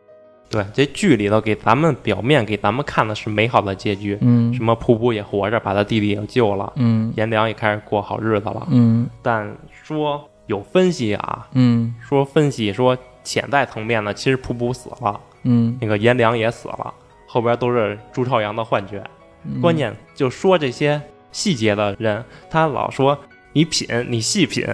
[0.48, 8.66] 对，这剧里头给咱们表面给咱们看的是美好的结局，嗯什么普普也活着，把他弟弟也救了，嗯颜良也开始过好日子了。
[8.70, 16.92] 嗯但说有分析啊，嗯说分析说潜在层面呢，其实普普死了，嗯那个颜良也死了，
[17.26, 19.02] 后边都是朱朝阳的幻觉。
[19.44, 21.00] 嗯，关键就说这些
[21.32, 23.18] 细节的人，他老说
[23.52, 24.66] 你品，你细品。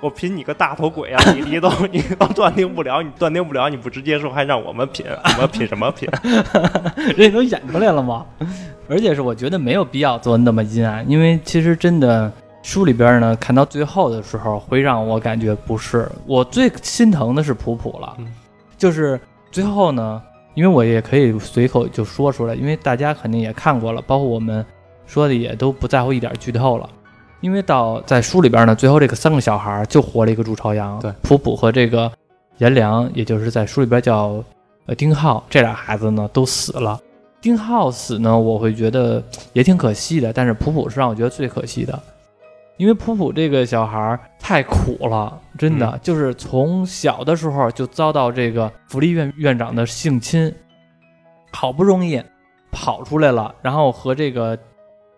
[0.00, 1.22] 我品你个大头鬼啊！
[1.32, 6.08] 你你都你都断定不了，你断定不了，你不直接说，还让我们品，我们品什么品？
[7.16, 8.26] 人家都演出来了吗。
[8.88, 12.32] 而且是我觉得没有必要做那么阴暗，因为其实真的
[12.62, 16.08] 书里边呢，看到最后的时候会让我感觉不是。
[16.26, 18.32] 我最心疼的是普普了，嗯
[18.78, 19.20] 就是
[19.50, 20.22] 最后呢，
[20.54, 24.64] 因为我也可以随口就说出来，因为大家肯定也看过了，包括我们
[25.06, 26.88] 说的也都不在乎一点剧透了。
[27.40, 32.10] 因为到在书里边呢，最后这个三个小孩就活了一个朱朝阳，对普普和这个
[32.58, 34.42] 颜良，也就是在书里边叫
[34.86, 37.00] 呃丁浩，这俩孩子呢都死了。
[37.40, 39.20] 丁浩死呢，我会觉得
[39.52, 42.00] 也挺可惜的，但是普普是让我觉得最可惜的，
[42.78, 50.52] 因为普普这个小孩儿太苦了，真的、嗯就是从小的时候就遭到这个福利院院长的性侵，
[51.52, 52.20] 好不容易
[52.72, 54.58] 跑出来了，然后和这个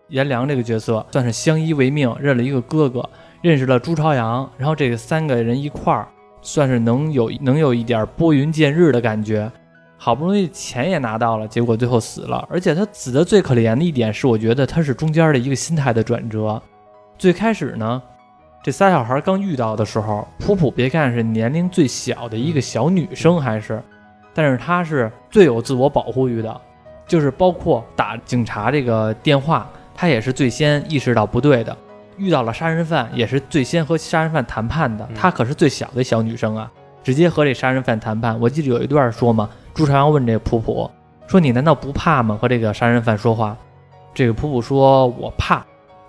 [0.09, 3.09] 颜良这个角色算是相依为命，认了一个哥哥，
[3.41, 6.07] 认识了朱朝阳，然后这个三个人一块儿，
[6.41, 9.51] 算是能有能有一点拨云见日的感觉。
[9.97, 12.45] 好不容易钱也拿到了，结果最后死了。
[12.51, 16.61] 而且他死的最可怜的一点是，我觉得他是中间的一个心态的转折。
[17.17, 18.01] 最开始呢，
[18.63, 23.81] 这仨小孩刚遇到的时候，普普别看是年龄最小的一个小女生，还是
[24.33, 26.61] 但是她是最有自我保护欲的，
[27.07, 31.75] 就是包括打警察这个电话，她也是最先意识到不对的。
[32.17, 35.05] 遇到了杀人犯，也是最先和杀人犯谈判的。
[35.09, 36.71] 嗯她可是最小的小女生啊，
[37.03, 38.39] 直接和这杀人犯谈判。
[38.39, 40.89] 我记得有一段说嘛，朱朝阳问这个普普
[41.27, 42.37] 说：“你难道不怕吗？
[42.39, 43.55] 和这个杀人犯说话？”
[44.13, 45.65] 这个普普说：“我怕，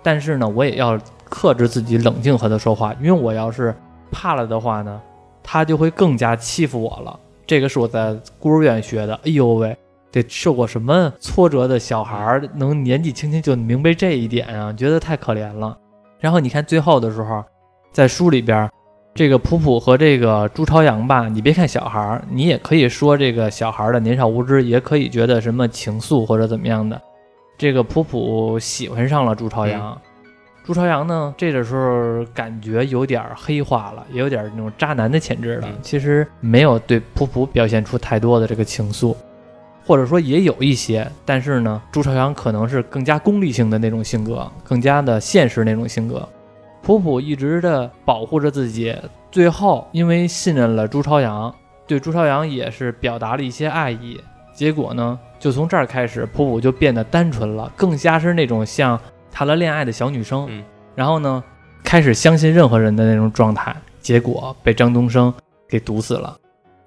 [0.07, 3.75] 但是呢，我也要克制自己，冷静和他说话，因为我要是
[4.09, 5.01] 怕了的话呢，
[5.43, 7.19] 他就会更加欺负我了。
[7.45, 9.13] 这个是我在孤儿院学的。
[9.25, 9.75] 哎呦喂，
[10.09, 14.71] 得受过什么挫折的小孩儿能年纪轻轻就明白这一点啊？
[14.71, 15.77] 觉得太可怜了。
[16.21, 17.43] 然后你看最后的时候，
[17.91, 18.69] 在书里边，
[19.13, 27.01] 这个普普和这个朱朝阳吧，你别看小孩儿，你也可以说这个小孩儿的年少无知，也可以觉得什么情愫或者怎么样的。
[27.57, 29.99] 这个普普喜欢上了朱朝阳，
[30.63, 35.67] 朱朝阳呢，这个时候感觉有点黑化了，也有点那种渣男的潜质了。
[35.67, 39.15] 嗯其实没有对普普表现出太多的这个情愫，
[39.83, 46.29] 或者说也有一些，但是呢，朱朝阳可能是更加功利性的那种性格，更加的现实那种性格。
[46.83, 48.95] 普普一直的保护着自己，
[49.31, 51.53] 最后因为信任了朱朝阳，
[51.87, 54.21] 对朱朝阳也是表达了一些爱意。
[54.53, 58.99] 结果呢，就从这儿开始，普普就变得单纯了，更加是那种像
[59.31, 60.47] 谈了恋爱的小女生。
[60.49, 60.63] 嗯
[60.95, 61.43] 然后呢，
[61.83, 65.31] 开始相信任何人的那种状态，结果被张东升
[65.69, 66.35] 给毒死了，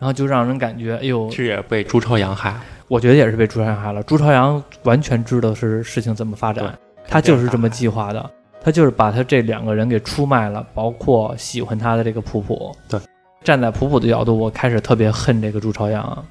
[0.00, 2.56] 然后就让人感觉，哎呦这，也被朱朝阳害，
[2.88, 4.02] 我觉得也是被朱朝阳害了。
[4.02, 12.74] 朱朝阳完全知道是事情怎么发展，他就是这么计划的，他就是把他这两个人给出卖了，包括喜欢他的这个普普。
[12.88, 12.98] 对，
[13.44, 16.24] 站在普普的角度，我开始特别恨这个朱朝阳。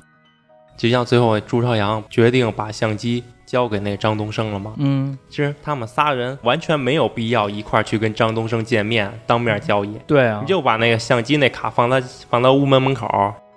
[0.79, 4.73] 就像最后朱朝阳决定把相机交给那张东升了嘛。
[4.77, 9.97] 嗯，其实他们仨人完全没有必要一块儿去跟张东升见面，当面交易。
[10.07, 10.39] 对啊。
[10.41, 13.05] 你，就把那个相机那卡放在放到屋门门口，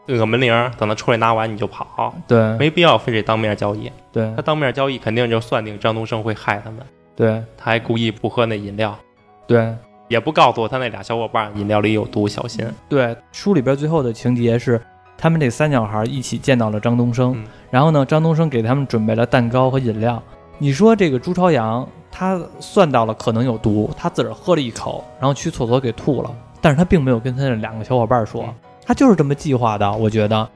[0.08, 2.56] 摁个门铃儿，等他出来拿完你就跑，对。
[2.56, 3.88] 没必要非得当面交易。
[4.10, 4.28] 对。
[4.34, 7.40] 他当面交易肯定就算定张东升会害他们，对。
[7.56, 8.98] 他还故意不喝那饮料，
[9.46, 9.72] 对。
[10.08, 12.66] 也不告诉他那俩小伙伴饮料里有毒，小心。
[12.88, 14.78] 对，书里边最后的情节是，
[15.16, 20.22] 他们这三小孩一起见到了张东升，嗯然后呢，张东升给他们准备了蛋糕和饮料。
[20.58, 30.48] 你说这个朱朝阳，他算到了可能有毒，他自个儿喝了一口，然后去厕所给吐了，但是他并没有跟他的两个小伙伴说嗯，他就是这么计划的，我觉得。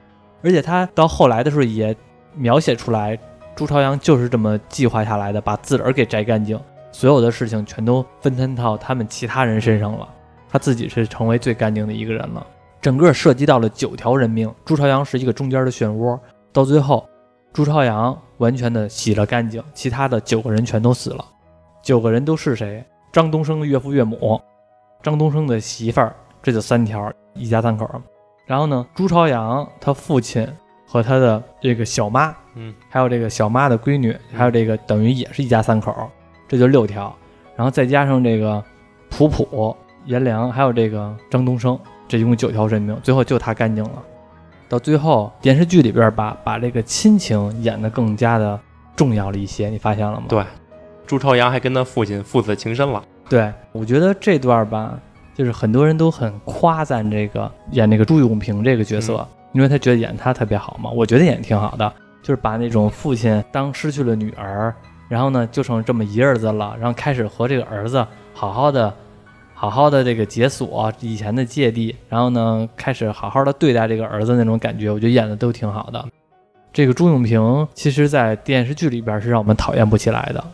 [0.42, 1.96] 而且他到后来的时候也
[2.34, 3.18] 描写出来，
[3.54, 6.60] 朱朝阳就是这么计划下来的，把自个儿给摘干净，
[6.92, 10.06] 所有的事情全都分摊到他们其他人身上了，
[10.48, 12.46] 他自己是成为最干净的一个人了。
[12.86, 16.16] 整个涉及到了九条人命，朱朝阳是一个中间的漩涡，
[16.52, 17.04] 到最后，
[17.52, 21.24] 朱朝阳完全的洗了干净，其他的九个人全都死了。
[21.82, 22.84] 九个人都是谁？
[23.10, 24.40] 张东升的岳父岳母，
[25.02, 27.90] 张东升的媳妇儿，这就三条，一家三口。
[28.46, 30.48] 然后呢，朱朝阳他父亲
[30.86, 35.92] 和他的这个小妈，嗯，还有这个小妈的闺女，还有这个等于也是一家三口，
[36.46, 37.12] 这就六条。
[37.56, 38.62] 然后再加上这个
[39.10, 41.76] 普普、颜良，还有这个张东升，
[42.08, 44.02] 这一共九条人命，最后就他干净了。
[44.68, 48.58] 到最后，电视剧里边把把这个亲情演得更加的
[48.96, 50.24] 重要了一些，你发现了吗？
[50.28, 50.42] 对，
[51.06, 53.02] 朱朝阳还跟他父亲父子情深了。
[53.28, 54.98] 对，我觉得这段吧，
[55.34, 60.90] 就是很多人都很夸赞这个演那个朱永平这个角色，因为他觉得演他特别好嘛。
[60.90, 61.92] 我觉得演得挺好的，
[62.22, 64.74] 就是把那种父亲当失去了女儿，
[65.08, 68.92] 然后呢就剩这么一儿子了，然后开始和这个儿子好好的、
[69.58, 76.04] 好好的这个解锁以前的芥蒂，然后呢开始好好的对待这个儿子那种感觉，我觉得演的都挺好的。
[76.74, 80.44] 这个朱永平其实，在电视剧里边是让我们讨厌不起来的，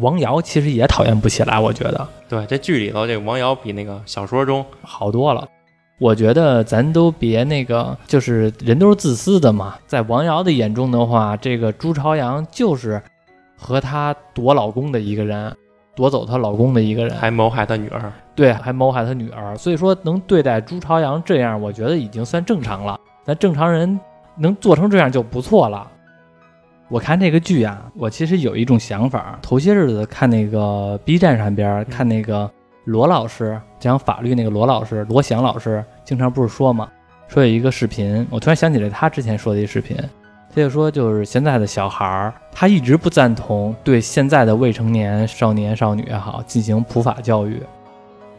[0.00, 2.08] 王瑶其实也讨厌不起来，我觉得。
[2.28, 5.46] 对，这剧里头这个王瑶比那个小说中好多了。
[6.00, 9.76] 我觉得咱都别那个，就是人都是自私的嘛。
[9.86, 13.00] 在王瑶的眼中的话，这个朱朝阳就是
[13.56, 15.56] 和她夺老公的一个人，
[15.94, 18.12] 夺走她老公的一个人，还谋害她女儿。
[18.40, 19.54] 对，还谋害他女儿。
[19.54, 22.98] 所以说，能对待朱朝阳这样，我觉得已经算正常了。
[23.22, 24.00] 咱正常人
[24.34, 25.86] 能做成这样就不错了。
[26.88, 29.38] 我看这个剧啊，我其实有一种想法。
[29.42, 32.50] 头些日子看那个 B 站上边看那个
[32.86, 36.88] 罗老师讲法律那个罗老师罗翔老师，经常不是说嘛，
[37.28, 39.94] 说有一个视频，我突然想起来他之前说的一视频，
[40.48, 47.62] 他就说就是现在的小孩儿，他一直不赞同对现在的未成年少年少女也好进行普法教育，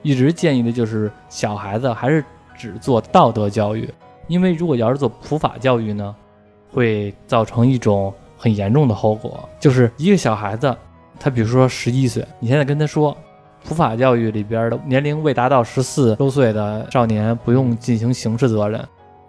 [0.01, 2.23] 一直建议的就是小孩子还是
[2.57, 3.89] 只做道德教育，
[4.27, 6.15] 因为如果要是做普法教育呢，
[6.71, 10.75] 会造成一种很严重的后果，就是一个小孩子，
[11.19, 13.15] 他比如说十一岁，你现在跟他说，
[13.63, 18.83] 普法教育里边的年龄未达到十四周岁的少年不用进行刑事责任，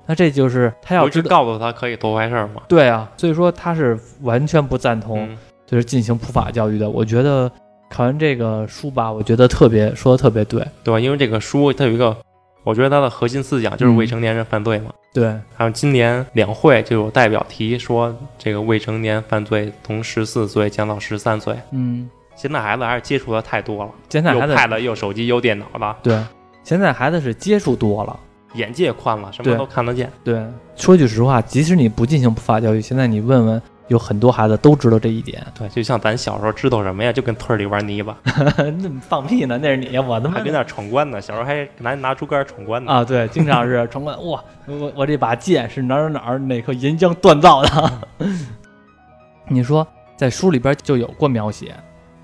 [0.07, 2.63] 那这就是他要去知道，告诉他可以多坏事儿嘛。
[2.67, 6.89] 对啊，所以说他是完全不赞同嗯，就是进行普法教育的。
[6.89, 7.51] 我觉得
[7.93, 10.99] 看完这个书吧，我觉得特别说的特别对，对吧？
[10.99, 12.17] 因为这个书它有一个，
[12.65, 14.91] 我觉得它的核心思想就是嗯未成年人犯罪嘛。
[15.13, 21.55] 对，还有今年两会就有代表提说，这个未成年犯罪从十四岁降到十三岁。
[21.73, 26.19] 嗯，现在孩子还是接触的太多了，现在孩子又 pad 又手机又电脑的，对，
[26.65, 28.19] 现在孩子是接触多了。
[28.55, 30.11] 眼界宽了，什么都看得见。
[30.23, 30.43] 对，
[30.77, 35.47] 说句实话，即使你不进行普法教育，现在你问问，有很多孩子都知道这一点。
[35.57, 38.17] 对，就像咱小时候知道什么呀，就跟村里玩泥巴，
[38.57, 39.59] 那放屁呢？
[39.63, 41.21] 那是你，我他妈还跟那闯关呢。
[41.21, 42.91] 小时候还拿拿竹竿闯关呢。
[42.91, 44.17] 啊，对，经常是闯关。
[44.27, 47.93] 哇，我我这把剑是哪儿哪儿哪颗岩浆锻造的？
[49.49, 51.75] 你说在书里边就有过描写，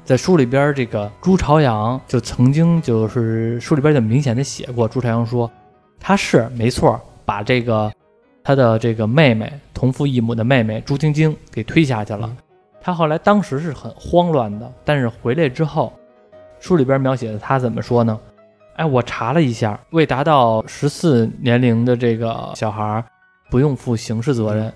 [0.05, 5.51] 在书里边这个朱朝阳就曾经就是书里边就明显的写过，朱朝阳说
[6.01, 7.93] 他是没错，把这个
[8.49, 12.37] 他的这个妹妹同父异母的妹妹朱晶晶给推下去了嗯。
[12.81, 15.93] 他后来当时是很慌乱的，但是回来之后，
[16.59, 18.19] 书里边描写的他怎么说呢？
[18.77, 23.05] 哎，我查了一下，未达到十四年龄的这个小孩
[23.51, 24.73] 不用负刑事责任。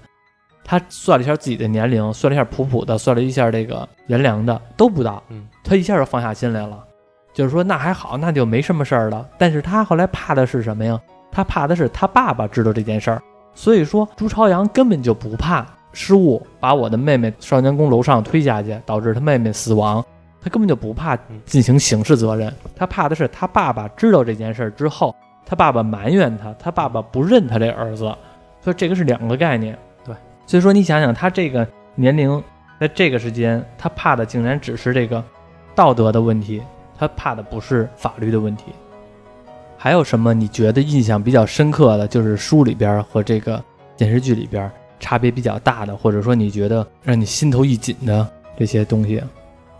[0.62, 5.22] 他算了一下自己的年龄，算了一下普普的，算了一下这个颜良的，都不到。
[5.30, 6.84] 嗯，他一下就放下心来了，
[7.32, 9.26] 就是说那还好，那就没什么事儿了。
[9.38, 11.00] 但是他后来怕的是什么呀？
[11.30, 13.22] 他怕的是他爸爸知道这件事儿。
[13.54, 20.04] 所以说，朱朝阳根本就不怕失误把我的妹妹少年宫楼上推下去，导致他妹妹死亡。
[20.44, 25.14] 他根本就不怕进行刑事责任，他怕的是他爸爸知道这件事儿之后，
[25.46, 28.12] 他爸爸埋怨他，他爸爸不认他这儿子，
[28.60, 29.78] 所以这个是两个概念。
[30.04, 30.12] 对，
[30.44, 32.42] 所以说你想想，他这个年龄，
[32.80, 35.22] 在这个时间，他怕的竟然只是这个
[35.76, 36.60] 道德的问题，
[36.98, 38.72] 他怕的不是法律的问题。
[39.82, 43.60] 还有什么你觉得印象比较深刻的，就是书里边和这个
[43.96, 48.24] 电视剧里边差别比较大的，或者说你觉得让你心头一紧的
[48.56, 49.20] 这些东西？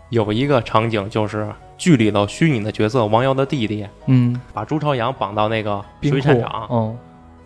[0.09, 6.97] 有一个场景就是剧里头虚拟的角色王瑶的弟弟嗯，把朱朝阳绑到那个水产厂，嗯。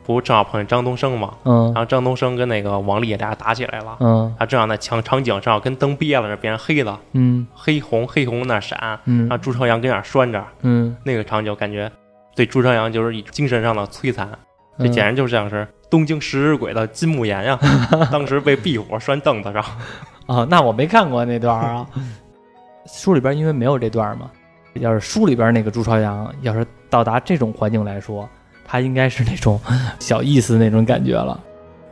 [0.04, 1.36] 不正好碰见张东升吗？
[1.43, 1.65] 嗯。
[1.65, 4.36] 然后张东升跟那个王丽俩打起来了，嗯。
[4.39, 7.46] 他正好那场场景正好跟灯憋了似的，变成黑的，嗯。
[7.54, 9.28] 黑红黑红那闪，嗯。
[9.28, 11.91] 然后朱朝阳跟那儿拴着，嗯，那个场景感觉
[12.38, 14.30] 对朱朝阳就是以精神上的摧残，
[14.78, 17.60] 这嗯简直就像是东京食尸鬼的金木研呀，
[18.12, 19.63] 当时被壁火拴凳子上，
[20.28, 21.88] 啊，那我没看过那段儿啊。
[22.86, 24.30] 书里边因为没有这段儿嘛，
[24.76, 28.30] 要是书里边那个朱朝阳要是到达这种环境来说，
[28.63, 29.60] 他应该是那种
[30.00, 31.43] 小意思那种感觉了。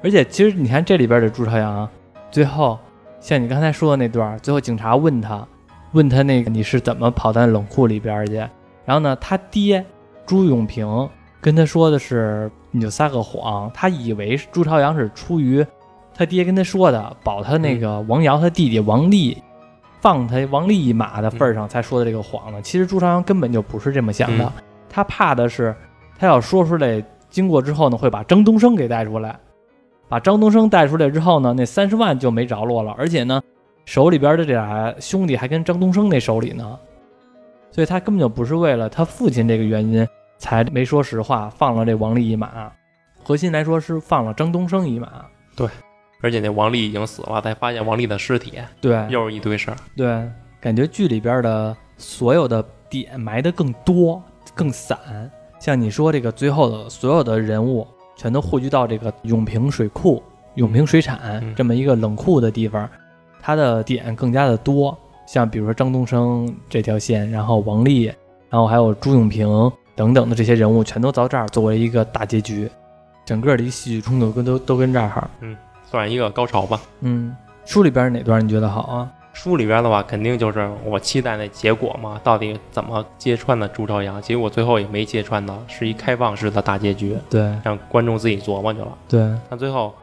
[0.03, 1.89] 而且其实你看这里边的朱朝阳，
[2.29, 2.77] 最后
[3.19, 5.43] 像你刚才说的那段儿，最后警察问他，
[5.93, 8.35] 问他那个你是怎么跑到冷库里边儿去？
[8.85, 9.83] 然后呢，他爹
[10.25, 11.09] 朱永平
[11.39, 15.65] 跟他说的是你就撒个谎，他以为朱朝阳是出于
[16.13, 19.37] 他爹跟他说的，保他那个王瑶他弟弟王丽，
[20.01, 22.61] 放他王丽一马的份儿上才说的这个谎呢。
[22.61, 24.63] 其实朱朝阳根本就不是这么想的，嗯。
[24.89, 25.75] 他怕的是
[26.17, 29.37] 他要说出来，经过之后呢，会把张东升给带出来，
[30.07, 33.41] 把张东升带出来之后呢，那三十万就没着落了，而且呢，
[33.83, 36.79] 手里边的这俩兄弟还跟张东升那手里呢，
[37.75, 40.07] 所以他根本就不是为了他父亲这个原因
[40.37, 42.71] 才没说实话，放了这王丽一马。
[43.21, 45.25] 核心来说是放了张东升一马，
[45.57, 45.67] 对
[46.21, 49.77] 而且那王丽已经死了，才发现王丽的尸体，对，又是一堆事儿。
[49.97, 50.25] 对，
[50.61, 54.97] 感觉剧里边的所有的点埋的更多、更散。
[55.59, 57.85] 像你说这个最后的所有的人物
[58.15, 62.89] 全都汇聚到这个永平水库、永平水产嗯这么一个冷库的地方，
[63.41, 64.97] 它的点更加的多。
[65.25, 68.05] 像比如说张东升这条线，然后王丽，
[68.49, 69.47] 然后还有朱永平
[69.95, 72.69] 等等的这些人物，全都到这儿作为一个大结局。
[73.25, 76.79] 整个的一戏剧冲突跟都都跟这儿，嗯算一个高潮吧。
[77.01, 77.35] 嗯，
[77.65, 79.11] 书里边哪段你觉得好啊？
[79.33, 84.21] 书里边的话，肯定就是我期待那结果嘛，到底怎么揭穿的朱朝阳？
[84.21, 88.97] 结果最后也没揭穿到，是一开放式的大结局，对让观众自己琢磨去了。
[89.09, 89.93] 对，那最后，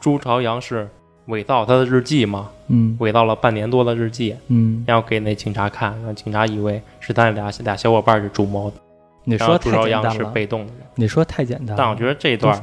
[0.00, 0.86] 朱朝阳是
[1.26, 2.50] 伪造他的日记嘛？
[2.68, 2.96] 嗯。
[3.00, 8.76] 伪造了半年多的日记，嗯，然后给那警察看，让警察以为是咱俩俩小伙伴是主谋的，
[9.24, 10.86] 你说朱朝太简单阳是了，被动的人。
[10.96, 11.74] 你说太简单了。
[11.76, 12.58] 但我觉得这一段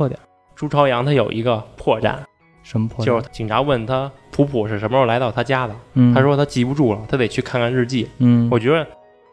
[0.55, 2.16] 朱朝阳他有一个破绽，
[2.62, 3.05] 什么破绽？
[3.05, 8.07] 就是警察问他普普是什么时候来到他家的，嗯，他说他记不住了，他得去看看日记。
[8.20, 8.86] 嗯，我觉得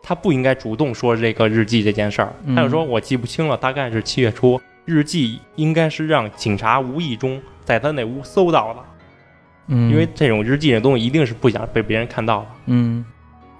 [0.02, 2.56] 他不应该主动说这个日记这件事儿，嗯。
[2.56, 8.80] 他就说我记不清了，大概是七月初，日记应该是让警察无意中在他那屋搜到的，
[9.68, 12.46] 嗯，因为这种日记的东西一定是不想被别人看到的。
[12.66, 13.04] 嗯，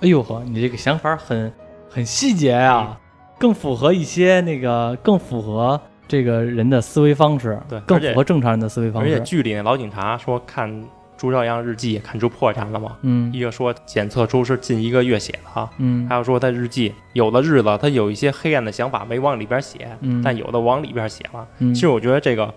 [0.01, 1.53] 哎呦呵，你这个想法很
[1.89, 2.97] 很细节呀、嗯。
[3.39, 9.09] 更符合一些那个更符合这个人的思维方式，对更符合正常人的思维方式。
[9.13, 9.25] 而且。
[9.25, 10.85] 剧里那老警察说看
[11.17, 13.33] 朱朝阳日记看出破绽了嘛，嗯。
[13.33, 16.09] 一个说检测出是近一个月写的啊，嗯。
[16.09, 21.47] 还有说他日记有的日子他有一些黑暗的想法没往里边写，嗯，但有的往里边写了。
[21.59, 21.73] 嗯。
[21.75, 22.53] 其实我觉得这个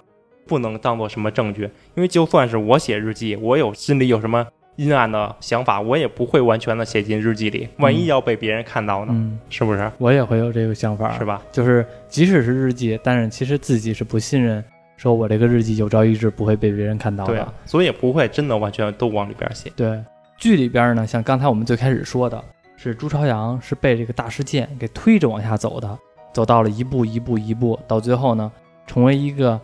[0.51, 1.61] 不能当做什么证据，
[1.95, 4.45] 因为就算是我写日记，我有心里有什么
[4.75, 7.69] 阴暗的想法，我也不会完全的写进日记里。
[7.77, 9.13] 万一要被别人看到呢？
[9.15, 9.89] 嗯，是不是？
[9.97, 11.41] 我也会有这个想法，是吧？
[11.53, 14.61] 就是即使是日记，但是其实自己是不信任，
[14.97, 17.31] 说我这个日记有朝一日不会被别人看到的。
[17.31, 19.71] 对啊，所以也不会真的完全都往里边写。
[19.77, 20.03] 对，
[20.37, 22.43] 剧里边呢，像刚才我们最开始说的，
[22.75, 25.97] 是朱朝阳是被这个大事件给推着往下走的，
[26.33, 28.51] 走到了一步一步一步，到最后呢，
[28.85, 29.57] 成为一个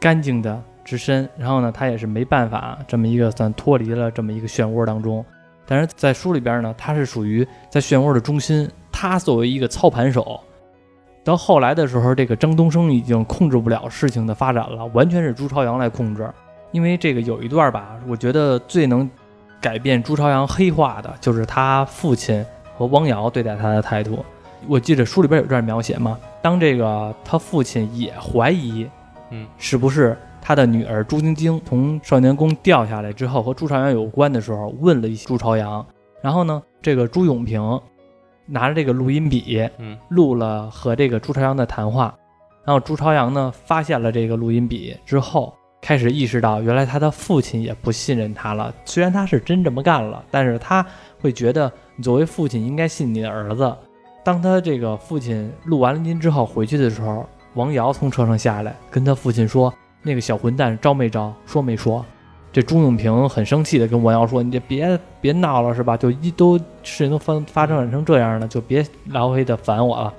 [0.00, 1.28] 干净的之身。
[1.36, 5.24] 然后呢，他也是没办法这么一个算脱离了这么一个漩涡当中。
[5.66, 10.40] 但是在书里边呢，他是属于在漩涡的中心，他作为一个操盘手。
[11.22, 16.28] 到后来的时候，这个张东升已经控制不了事情的发展了，完全是朱朝阳来控制。
[16.72, 19.08] 因为这个有一段吧，我觉得最能
[19.60, 22.44] 改变朱朝阳黑化的，就是他父亲
[22.76, 24.24] 和汪瑶对待他的态度。
[24.66, 28.88] 我记得书里边有段描写嘛，当这个他父亲也怀疑，
[29.30, 35.84] 嗯，是不是他的女儿朱晶晶从少年宫掉下来之后和朱朝阳有关的时候，问了一些朱朝阳，
[36.22, 37.80] 然后呢，这个朱永平
[38.46, 42.14] 拿着这个录音笔，嗯，录了和这个朱朝阳的谈话，
[42.64, 48.74] 然后朱朝阳呢发现了这个录音笔之后，开始意识到原来他的父亲也不信任他了。
[48.84, 50.84] 虽然他是真这么干了，但是他
[51.20, 53.72] 会觉得你作为父亲应该信你的儿子。
[54.22, 57.24] 当他这个父亲录完了音之后回去的时候，
[57.54, 59.72] 王瑶从车上下来，跟他父亲说
[60.02, 62.04] ：“那个小混蛋招没招，说没说？”
[62.52, 65.96] 这朱永平很生气的跟王瑶说：“你这别别闹了，是吧？
[65.96, 70.12] 就一都事情都发发展成这样了，就别来回的烦我了。”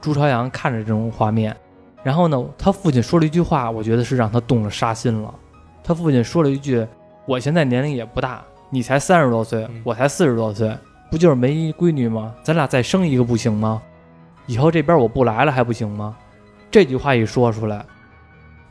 [0.00, 1.54] 朱朝阳看着这种画面，
[2.02, 5.34] 然后呢，他父亲说了一句话，我觉得是让他动了杀心了。
[5.82, 6.86] 他父亲说了一句
[7.26, 10.74] ：“我现在年龄也不大，你才三十多岁嗯，我才四十多岁，
[11.10, 12.34] 不就是没一闺女吗？
[12.42, 13.82] 咱俩再生一个不行吗？
[14.46, 16.16] 以后这边我不来了还不行吗？”
[16.74, 17.86] 这句话一说出来，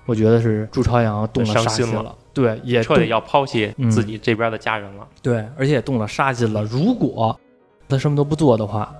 [0.06, 2.14] 我觉得是朱朝阳动了杀心了了。
[2.34, 5.08] 对，也彻底要抛弃嗯自己这边的家人了。
[5.22, 6.62] 对，而且也动了杀心了。
[6.66, 7.39] 如果
[7.88, 8.93] 他什么都不做的话，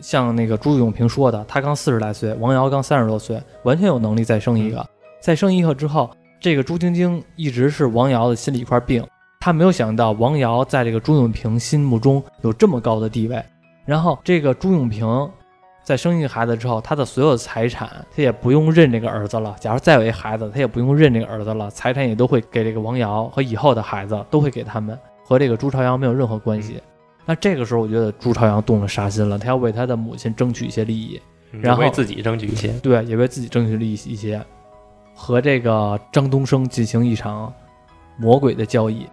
[0.00, 4.86] 像那个朱永平说的，他刚四十来岁，王瑶刚三十多岁，完全有能力再生一个。
[5.18, 9.02] 再生一个之后，这个朱晶晶一直是王瑶的心里一块病。
[9.40, 13.42] 他没有想到王瑶在这个朱永平心目中有这么高的地位。
[13.86, 15.06] 然后这个朱永平
[15.84, 19.56] 在生一个孩子之后，他的所有财产他也不用认这个儿子了。
[19.58, 26.80] 假如再有一孩子，他也不用认这个儿子了，财产也都会给这个王瑶和以后的孩子都会给他们，和这个朱朝阳没有任何关系。
[27.26, 31.20] 那这个时候，我觉得朱朝阳动了杀心了，他要为他的母亲争取一些利益，
[31.50, 32.68] 嗯然后为自己争取一些。
[32.80, 34.40] 对，也为自己争取利益一些，
[35.14, 37.52] 和这个张东升进行一场
[38.16, 39.06] 魔鬼的交易。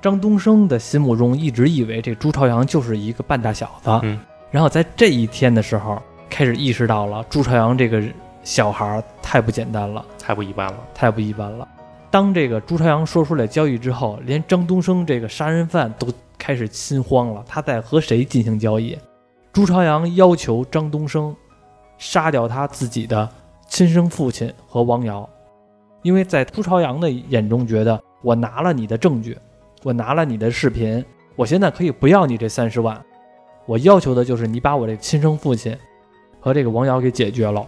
[0.00, 4.18] 张东升的心目中一直以为这朱朝阳就是一个半大小子，嗯
[4.50, 8.02] 然后在这一天的时候，开始意识到了朱朝阳这个
[8.42, 10.78] 小孩儿太不简单了，太不一般了。
[10.94, 11.66] 太不一般了。
[12.10, 16.08] 当这个朱朝阳说出来交易之后，连张东升这个杀人犯都
[16.38, 18.96] 开始心慌了，他在和谁进行交易？
[19.52, 21.34] 朱朝阳要求张东升
[21.98, 23.28] 杀掉他自己的
[23.68, 25.28] 亲生父亲和王瑶，
[26.02, 29.38] 因为在朱朝阳的眼中，觉得我拿了你的证据，
[29.82, 31.04] 我拿了你的视频，
[31.34, 33.00] 我现在可以不要你这三十万，
[33.64, 35.76] 我要求的就是你把我这亲生父亲
[36.44, 37.66] 和这个王瑶给解决了。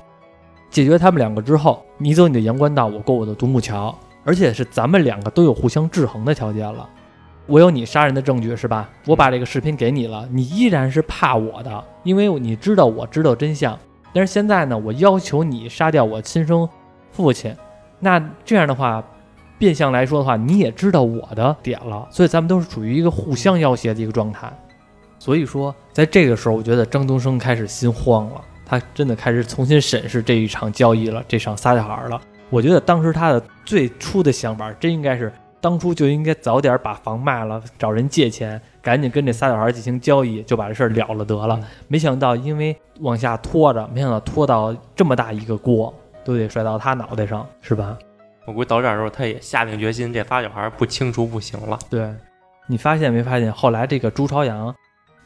[0.69, 6.87] 解决他们两个之后，你走你的阳关道，我过我的独木桥，而且是咱们两个都有互相制衡的条件了。
[7.47, 8.87] 我有你杀人的证据是吧？
[9.07, 13.79] 我把这个视频给你了，你依然是怕我的，因为你知道我知道真相。
[14.13, 16.69] 但是现在呢，我要求你杀掉我亲生
[17.13, 17.57] 父亲，
[17.99, 19.03] 那这样的话，
[19.57, 24.53] 变相来说的话，你也知道我的点了，所以咱们都是处于一个互相要挟的一个状态。
[25.19, 32.21] 所以说，在这个时候，我觉得张东升开始心慌了，他真的开始重新审视这一场交易了，这场仨小孩了。
[32.51, 41.59] 我觉得当时他的最初的想法，真应该是当初就应该早点把房卖了，找人借钱，赶紧跟这仨小孩进行交易，就把这事儿了了得了。
[41.89, 45.93] 没想到因为往下拖着，没想到拖到这么大一个锅，
[46.25, 47.97] 都得摔到他脑袋上，是吧？
[48.47, 51.77] 我估计到这儿的时候，他也下定决心，这仨小孩不清除不行了。
[51.91, 52.09] 对，
[52.69, 53.53] 你发现没发现？
[53.53, 54.73] 后来这个朱朝阳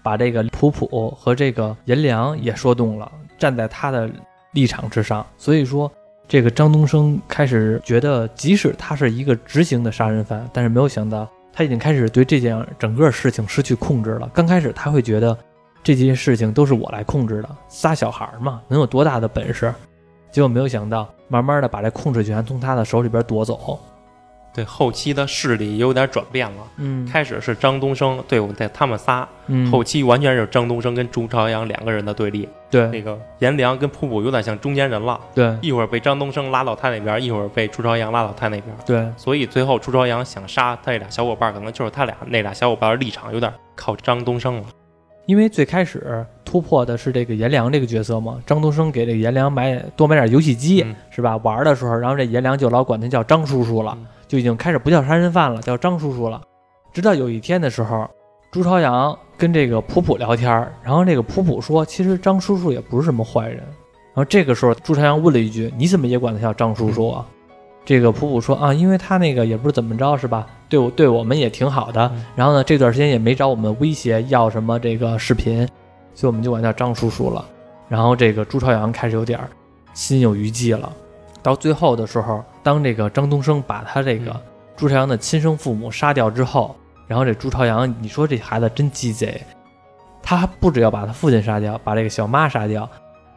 [0.02, 4.08] 把这个普普和这个颜良也说动了，站在他的
[4.52, 5.26] 立场之上。
[5.36, 5.90] 所以说，
[6.28, 14.30] 这个张东升开始觉得，即使他是一个执行的杀人犯，但是没有想到他已经开始对这件整个事情失去控制了。
[14.32, 15.36] 刚开始他会觉得
[15.82, 19.74] 这些事情都是我来控制的，仨小孩嘛，能有多大的本事？
[20.30, 23.80] 结果没有想到，慢慢的把这控制权从他的手里边夺走。
[24.52, 26.56] 对，后期的势力有点转变了。
[26.76, 32.48] 嗯开始是张东升对我在他们仨，嗯，后期完全是张东升跟朱朝阳两个人的对立。
[32.70, 38.66] 对那个颜良跟瀑布有点像中间人了，对一会儿被张东升拉到他那边，一会儿被朱朝阳拉到他那边。
[38.86, 44.64] 对，所以最后朱朝阳想杀他这俩小伙伴，可能就是他俩那俩小伙伴的立场有点靠张东升了。
[45.26, 51.36] 因为最开始突破的是这个颜良这个角色嘛，张东升给这个颜良买多买点游戏机、嗯是吧？
[51.38, 56.40] 玩的时候，然后这颜良就老管他叫张叔叔了，嗯就已经开始不叫杀人犯了，叫张叔叔了。
[56.92, 58.08] 直到有一天的时候，
[58.52, 60.48] 朱朝阳跟这个普普聊天，
[60.84, 63.56] 然后这个普普说，其实张叔叔也不是什么坏人。
[63.56, 67.26] 然后这个时候，朱朝阳问了一句：“你怎么也管他叫张叔叔啊？”
[67.84, 70.46] 这个普普说：“啊，因为他那个也不是怎么着，是吧？
[70.68, 72.08] 对我对我们也挺好的。
[72.14, 75.66] 嗯然后呢，这段时间也没找我们威胁要什么这个视频，
[76.14, 77.44] 所以我们就管他叫张叔叔了。
[77.88, 79.40] 然后这个朱朝阳开始有点
[79.92, 80.92] 心有余悸了。
[81.42, 84.40] 到最后的时候，当这个张东升把他这个嗯
[84.76, 86.76] 朱朝阳的亲生父母杀掉之后，
[87.06, 89.42] 然后这朱朝阳，你说这孩子真鸡贼，
[90.22, 92.88] 他不只要把他父亲杀掉，把这个小妈杀掉，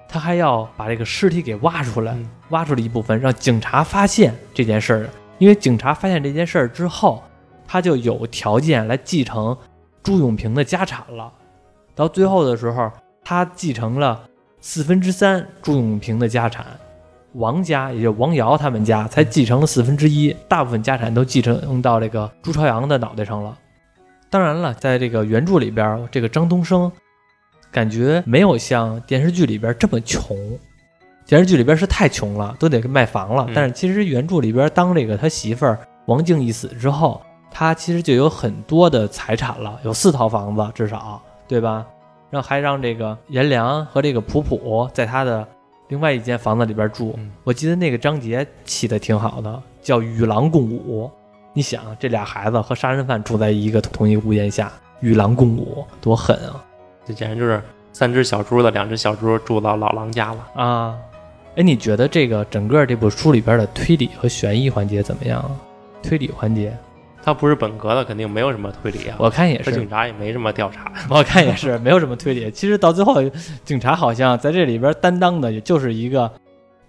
[0.08, 5.10] 他还要把这个尸体给挖出来，嗯挖出了一部分，让警察发现这件事儿。
[5.40, 7.22] 因为警察发现这件事儿之后，
[7.68, 9.58] 他就有条件来继承
[10.04, 11.32] 朱永平的家产了。
[11.96, 12.92] 到最后的时候，
[13.24, 14.22] 他继承了
[14.62, 16.66] 四分之三朱永平的家产，
[17.34, 23.58] 王家也就是王瑶他们家才继承了四分之一，大部分家产都继承到这个朱朝阳的脑袋上了。
[24.30, 26.92] 当然了，在这个原著里边，这个张东升
[27.72, 30.38] 感觉没有像电视剧里边这么穷。
[31.26, 33.46] 电视剧里边是太穷了，都得卖房了。
[33.48, 41.86] 嗯但是其实原著里边，当这个他媳妇儿王静一死之后，他其实就有很多的财产了，有四套房子至少，对吧？
[42.30, 45.48] 然后还让这个颜良和这个普普在他的
[45.94, 47.14] 另外一间房子里边住。
[47.20, 51.08] 嗯我记得那个章节起的挺好的，叫与狼共舞。
[51.54, 56.66] 你想，这俩孩子和杀人犯住在一个同一屋檐下，与狼共舞，多狠啊！
[57.06, 60.48] 这简直就是三只小猪的两只小猪住到老狼家了。
[60.56, 60.98] 啊，
[61.58, 65.52] 哎，你觉得这个整个这部书里边的推理和悬疑环节怎么样啊？
[66.02, 66.76] 推理环节，
[67.24, 69.16] 他不是本格的，肯定没有什么推理啊。
[69.18, 70.92] 我看也是他警，察也没什么调查。
[71.10, 72.52] 我看也是，没有什么推理。
[72.52, 73.16] 其实到最后，
[73.64, 76.30] 警察好像在这里边担当的也就是一个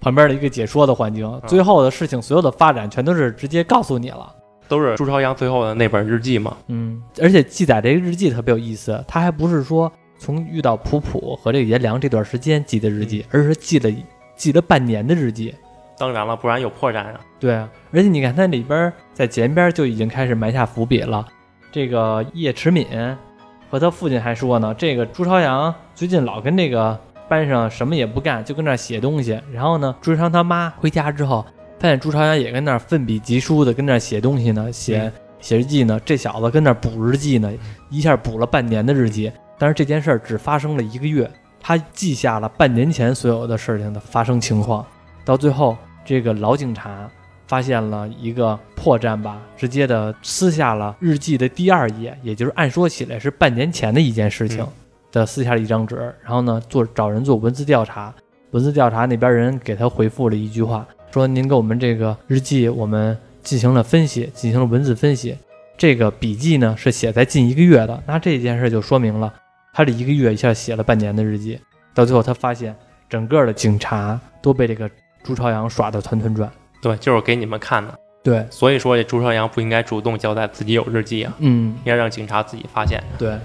[0.01, 4.35] 旁边的一个解说的环境，最后的事情所有的发展全都是直接告诉你了。
[4.67, 6.57] 都是朱朝阳最后的那本日记嘛。
[6.69, 13.91] 嗯，而且记载这个日记特别有意思，他还不是说从遇到普普和这个颜良这段时间记的日记，而是记了
[14.37, 15.55] 记了半年的日记。
[15.99, 17.21] 当然了，不然有破绽啊。
[17.39, 21.27] 对啊，而且你看它里边儿在前边就已经开始埋下伏笔了。
[21.71, 22.87] 这个叶迟敏
[23.71, 29.41] 和他父亲还说呢，这个朱朝阳最近老跟这个班上什么也不干，就跟那儿写东西。
[29.53, 31.45] 然后呢，朱朝阳他妈回家之后，
[31.79, 36.01] 发现朱朝阳也跟那儿奋笔疾书的跟那儿写东西呢，写、嗯写日记呢。
[36.05, 37.53] 这小子跟那儿补日记呢，
[37.91, 39.31] 一下补了半年的日记。
[39.59, 41.31] 但是这件事儿只发生了一个月，
[41.61, 44.87] 他记下了半年前所有的事情的发生情况。
[45.25, 47.09] 到最后，这个老警察
[47.47, 54.69] 发现了一个破绽吧，直接的撕下了日记的第二页，也就是按说起来是半年前的一件事情嗯。
[55.13, 55.95] 的撕下了一张纸，
[56.25, 58.13] 然后呢做找人做文字调查，
[58.51, 65.39] 文字调查那边人给他回复了一句话，说您给我们这个日记我们进行了分析，进行了文字分析，
[65.79, 69.33] 这个笔记呢是写在近一个月的，那这件事就说明了
[69.73, 71.61] 他这一个月一下写了半年的日记，
[71.95, 72.75] 到最后他发现
[73.09, 74.91] 整个的警察都被这个
[75.25, 76.49] 朱朝阳耍得团团转。
[76.81, 77.93] 对，就是给你们看的。
[78.23, 83.03] 对，所以说，这朱朝阳不应该主动交代自己有日记啊，嗯，应该让警察自己发现。
[83.19, 83.37] 对。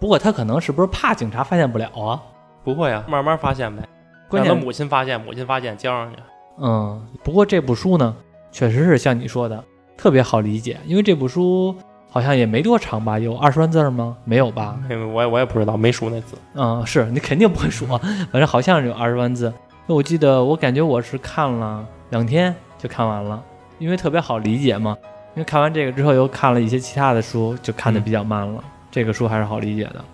[0.00, 2.20] 不过他可能是不是怕警察发现不了啊？
[2.62, 3.82] 不会啊，慢慢发现呗。
[4.28, 6.18] 关键他母亲发现，母亲发现交上去。
[6.60, 8.14] 嗯，不过这部书呢，
[8.52, 9.64] 确实是像你说的
[9.96, 11.74] 特别好理解，因为这部书
[12.10, 14.16] 好像也没多长吧，有二十万字儿吗？
[14.24, 14.78] 没有吧？
[14.88, 16.36] 因为我也我也不知道，没数那字。
[16.54, 19.52] 嗯，是你肯定不会数，反正好像是有二十万字。
[19.94, 23.42] 我记得我感觉我是看了两天就看完了，
[23.78, 24.96] 因为特别好理解嘛。
[25.34, 28.62] 因为看完这个之后，又看了一些其他的书，就看得比较慢了。
[28.90, 30.04] 这个书还是好理解的。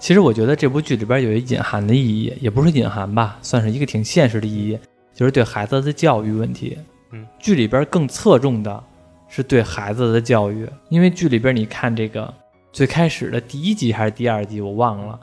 [0.00, 4.78] 其实我觉得这部剧里边有一隐含的意义，也不是隐含吧，算是一个挺现实的意义，
[5.14, 6.76] 就是对孩子的教育问题。
[7.12, 8.82] 嗯，剧里边更侧重的
[9.28, 12.32] 是对孩子的教育，因为剧里边你看这个
[12.72, 15.20] 最开始的第一集还是第二集，我忘了，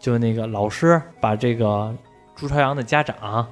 [0.00, 1.94] 就那个老师把这个
[2.38, 3.44] 朱朝阳的家长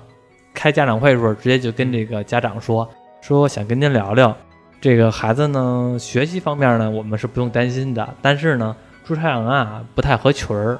[0.55, 2.89] 开家长会的时候，直接就跟这个家长说，
[3.21, 4.35] 说想跟您聊聊
[4.81, 10.79] 这个孩子呢，学习方面呢，我们是不用担心的，但是呢，朱朝阳啊不太合群儿，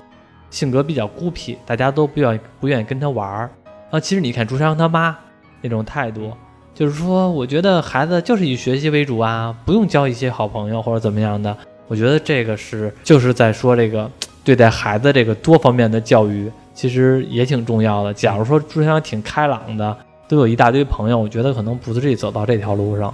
[0.51, 3.51] 性格比较孤僻，大家都不愿不愿意跟他玩儿。
[3.91, 5.19] 啊，其实你看朱朝阳他妈
[5.61, 6.33] 那种态度，
[6.73, 11.57] 就是说，我觉得孩子就是以学习为主啊，不用交一些好朋友或者怎么样的。
[11.89, 14.11] 我觉得这个是就是在说这个
[14.45, 18.13] 对待孩子这个多方面的教育，其实也挺重要的。
[18.13, 19.97] 假如说朱朝阳挺开朗的，
[20.29, 23.13] 都有一大堆朋友，我觉得可能不至于走到这条路上。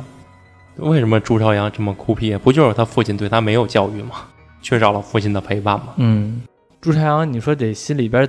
[0.76, 2.36] 为什么朱朝阳这么孤僻？
[2.36, 4.16] 不就是他父亲对他没有教育吗？
[4.62, 5.88] 缺少了父亲的陪伴吗？
[5.96, 6.40] 嗯，
[6.80, 8.26] 朱朝阳，你说得心里边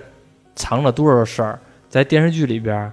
[0.55, 1.59] 藏了多少事儿？
[1.87, 2.91] 在电视剧里边，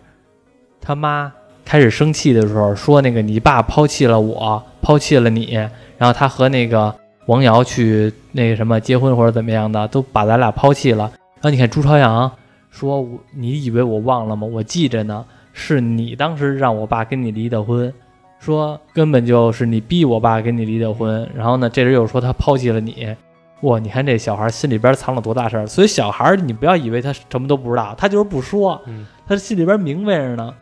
[0.81, 1.33] 他妈
[1.65, 5.55] 开始生气的时候说：“那个你爸抛弃了我，抛弃了你，
[5.97, 6.95] 然后他和那个
[7.27, 11.11] 王瑶去那个什么结婚或者怎么样的，都把咱俩抛弃了。”
[11.41, 12.31] 然后你看朱朝阳
[12.71, 14.47] 说：“你以为我忘了吗？
[14.47, 17.93] 我记着呢，是你当时让我爸跟你离的婚。”
[18.41, 23.15] 说根本就是你逼我爸跟你离的婚， 然后呢，这人又说他抛弃了你，
[23.61, 23.79] 哇！
[23.79, 28.81] 你看这小孩心里边藏了多大事儿，所以小孩你不要以为他什么都不知道，他就是不说，
[29.27, 30.55] 他心里边明白着呢。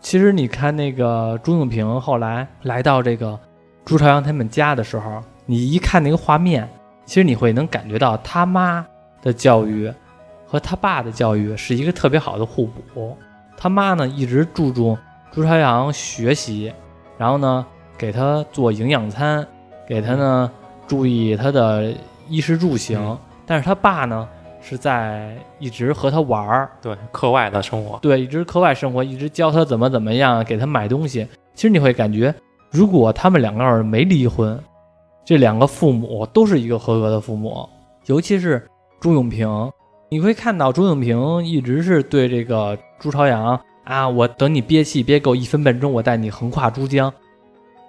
[0.00, 3.38] 其实你看那个朱永平后来来到这个
[3.84, 6.68] 朱朝阳他们家的时候，你一看那个画面，
[7.04, 8.86] 其实你会能感觉到他妈
[9.20, 9.92] 的教育
[10.46, 13.16] 和他爸的教育是一个特别好的互补。
[13.56, 14.96] 他妈呢一直注重
[15.32, 16.72] 朱朝阳学习。
[17.18, 17.66] 然后呢，
[17.98, 19.44] 给他做营养餐，
[19.88, 20.48] 给他呢
[20.86, 21.92] 注意他的
[22.28, 23.18] 衣食住行。
[23.44, 24.28] 但是他爸呢
[24.62, 31.26] 是在一直和他玩儿，对课外的生活，对一直课外生活，一直教他怎么怎么样，给他买东西。
[31.54, 32.32] 其实你会感觉，
[32.70, 34.56] 如果他们两个人没离婚，
[35.24, 37.68] 这两个父母都是一个合格的父母。
[38.06, 38.66] 尤其是
[39.00, 39.70] 朱永平，
[40.08, 43.60] 你会看到朱永平一直是对这个朱朝阳。
[43.82, 44.08] 啊！
[44.08, 47.12] 我等你憋气憋够一分半钟，我带你横跨珠江，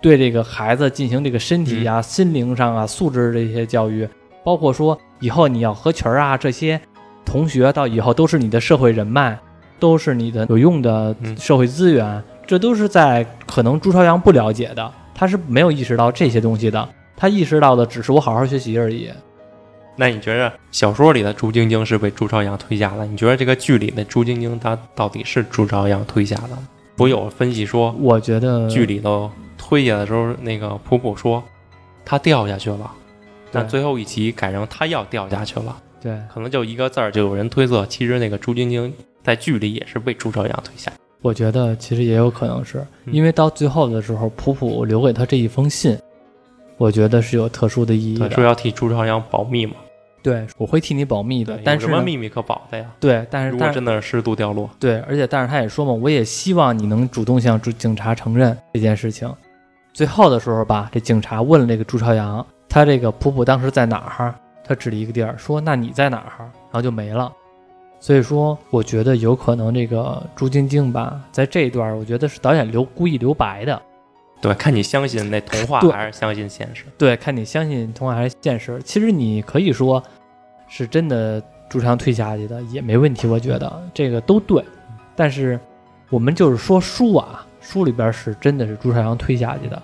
[0.02, 4.08] 对这个孩子进行这个身体啊、心灵上啊、素质这些教育，
[4.44, 6.82] 包括说以后你要合群啊，这些
[7.24, 9.38] 同学到以后都是你的社会人脉，
[9.80, 16.90] 都是你的有用的社会资源，这都是在可能朱朝阳不了解的，他是没有意识到这些东西的，
[17.22, 19.08] 他意识到的只是我好好学习而已。
[19.96, 23.06] 那你觉得小说里的朱晶晶是被朱朝阳推下的？
[23.06, 26.58] 你觉得这个剧里的朱晶晶她到底是朱朝阳推下的？
[26.96, 31.44] 不有分析说，我觉得剧里头推下的时候，那个普普说
[32.04, 32.92] 他掉下去了，
[33.52, 35.78] 但最后一集改成他要掉下去了。
[36.02, 38.92] 对，可能就一个字儿，就有人推测，其实那个朱晶晶
[39.24, 40.92] 在剧里也是被朱朝阳推下。
[41.22, 45.96] 我觉得其实也有可能是因为到最后的时候，普普留给他这一封信。
[46.82, 49.76] 我觉得是有特殊的意义的，说要替朱朝阳保密嘛？
[50.24, 51.60] 对，我会替你保密的。
[51.64, 52.92] 但是什么秘密可保的呀？
[53.00, 59.32] 对，但是如果真的是失足掉落，对，而且但是他也说嘛，我也希望你能主动向警察承认这件事情。
[59.94, 64.34] 最后的时候吧，这警察问了这个朱朝阳，他这个普普当时在哪儿？
[64.64, 66.40] 他指了一个地儿，说那你在哪儿？
[66.40, 67.32] 然后就没了。
[68.00, 73.80] 所以说，我觉得有可能这个朱晶晶吧，在这一段，我觉得是导演留故意留白的。
[74.42, 76.86] 对，看你相信那童话还是相信现实。
[76.98, 78.82] 对，看你相信童话还是现实。
[78.84, 80.04] 其实你可以说，
[80.68, 81.40] 是真的
[81.70, 84.66] 朱朝阳退下去的也没问题，我觉得这个都对。
[85.16, 85.60] 但是
[86.10, 89.80] 我们就是说书啊，书里边是真的是朱朝阳推下去的，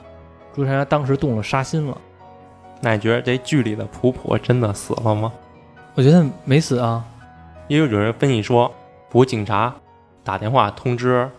[0.55, 1.95] 朱朝阳当时动了杀心了。
[2.81, 5.31] 那你觉得这剧里的普普真的死了吗？
[5.93, 7.05] 我觉得没死啊。
[7.67, 8.73] 因为有人分析说，
[9.09, 9.75] 普警察
[10.23, 11.29] 打电话通知。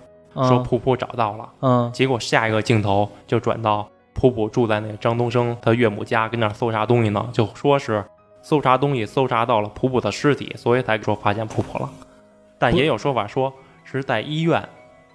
[0.47, 8.05] 说普普找到了，嗯，结果下一个镜头就转到普普住在那张东升他岳母家，跟那搜查东西呢，就说是
[8.43, 11.89] 搜查东西搜查到了普普的尸体，所以才说发现普普了。
[12.59, 13.53] 但也有说法说
[13.84, 14.62] 是在医院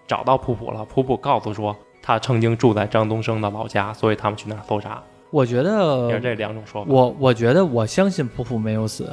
[0.07, 5.01] 找到普普了，普普告诉说他曾经住在张东升的老家，所以他们去那儿搜查。
[5.31, 6.91] 我觉得也是这两种说法。
[6.91, 9.11] 我我觉得我相信普普没有死，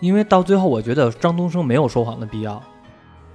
[0.00, 2.60] 因为到最后我觉得张东升没有说谎的必要。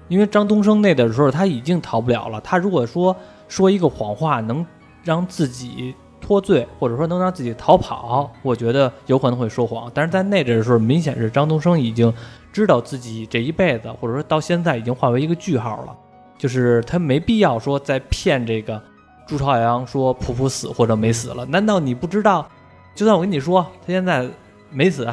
[0.07, 3.15] 因为张东升那的时候他已经逃不了了，他如果说
[3.47, 4.65] 说一个谎话能
[5.03, 9.89] 让自己脱罪，或者说能让自己逃跑，我觉得有可能会说谎。
[9.93, 12.13] 但是在那阵的时候，明显是张东升已经
[12.51, 15.95] 知道自己这一辈子，或者说到现在已经化为一个句号了，
[16.37, 18.81] 就是他没必要说再骗这个
[19.25, 21.45] 朱朝阳说普普死或者没死了。
[21.45, 22.47] 难道你不知道？
[22.95, 24.27] 就算我跟你说他现在
[24.71, 25.07] 没死，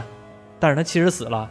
[0.58, 1.48] 但是他其实死了，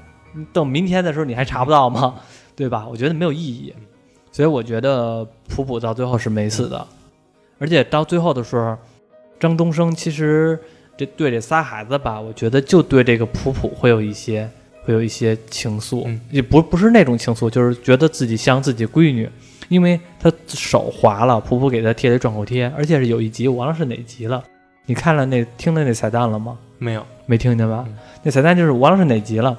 [0.52, 2.16] 等明天的时候你还查不到吗？
[2.56, 2.88] 对吧？
[2.88, 3.74] 我觉得没有意义，
[4.32, 6.88] 所以我觉得普普到最后是没死的，
[7.58, 8.78] 而且到最后的时候，
[9.40, 10.60] 张东升其实
[10.96, 14.50] 这对这仨孩子吧，我觉得就对这个普普会有一些
[14.84, 19.30] 会有一些情愫，也不不是那种情愫，就是觉得自己像自己闺女，
[19.70, 24.44] 因为他手滑了，普普给他贴的创口贴，而且是有一集我忘了是哪集了，
[24.86, 26.58] 你看了那听了那彩蛋了吗？
[26.78, 27.84] 没有，没听见吧？
[28.22, 29.58] 那彩蛋就是我忘了是哪集了，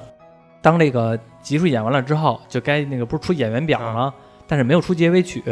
[0.61, 1.19] 当这个。
[1.45, 4.11] 集数演完了之后，就该那个不是出演员表吗？
[4.47, 5.43] 但是没有出结尾曲，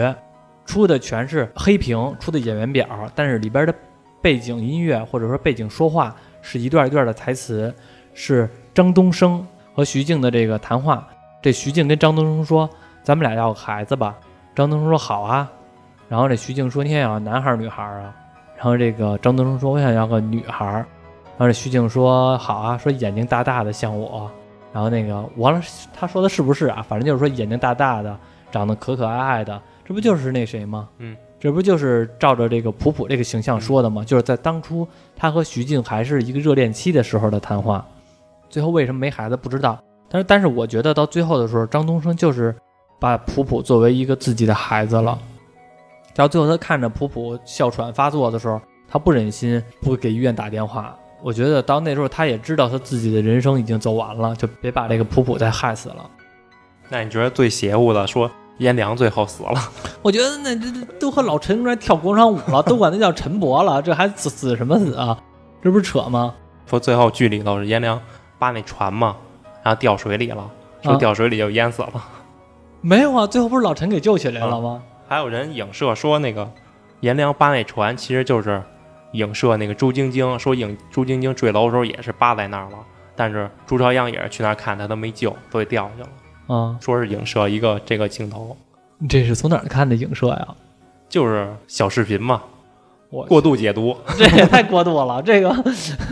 [0.65, 3.75] 出的全是黑屏，出的演员表，但是里边的
[4.19, 7.71] 背景音乐或者说背景说话是一段一段的台词，
[8.15, 11.07] 是张东升和徐静的这个谈话。
[11.43, 12.67] 这徐静跟张东升说
[13.03, 14.15] ：“咱们俩要个孩子吧。”
[14.55, 15.47] 张东升说：“好啊。”
[16.09, 18.15] 然后这徐静说：“你想要男孩儿女孩儿啊？”
[18.57, 20.85] 然后这个张东升说：“我想要个女孩儿。”
[21.37, 24.31] 然后这徐静说：“好啊，说眼睛大大的像我。”
[24.73, 25.61] 然后那个完了，
[25.93, 26.83] 他说的是不是啊？
[26.89, 28.17] 反正就是说眼睛大大的，
[28.51, 30.89] 长得可可爱爱的，这不就是那谁吗？
[30.97, 34.03] 嗯，这不就是照着这个普普这个形象说的吗？
[34.03, 37.85] 就是在当初他和徐静还是一个热恋期的时候的谈话。
[38.49, 42.55] 最后为什么没孩子不知道，但是但是我觉得到最后的时候，张东升就是
[42.99, 45.17] 把普普作为一个自己的孩子了。
[46.15, 50.95] 到最后他看着普普哮喘发作的时候，他不忍心不给医院打电话。
[51.23, 56.05] 我觉得到那时候他也知道他自己的人生已经走完了，就别把这个普普再害死了。
[56.89, 59.53] 那你觉得最邪乎的说颜良最后死了？
[60.03, 65.17] 我觉得那这这都和老陈那跳广场舞了，都管那叫陈伯了，这还死死什么死啊？
[65.63, 66.35] 这不是扯吗？
[66.65, 67.99] 说最后剧里头是颜良
[68.37, 69.15] 扒那船嘛，
[69.63, 70.51] 然后掉水里了，
[70.81, 71.91] 说啊掉水里就淹死了。
[72.81, 74.83] 没有啊，最后不是老陈给救起来了吗？
[75.07, 76.51] 还有人影射说那个
[76.99, 78.61] 颜良扒那船其实就是
[79.13, 82.77] 影射那个朱晶晶，说影朱晶晶坠楼的时候也是扒在那儿了，
[83.15, 86.09] 但是朱朝阳也是去那儿看他都没救，所以掉下去了。
[86.55, 88.55] 啊，说是影射一个这个镜头，
[88.97, 90.47] 你这是从哪儿看的影射呀？
[91.07, 92.41] 就是小视频嘛，
[93.09, 95.55] 我过度解读 这也太过度了，这个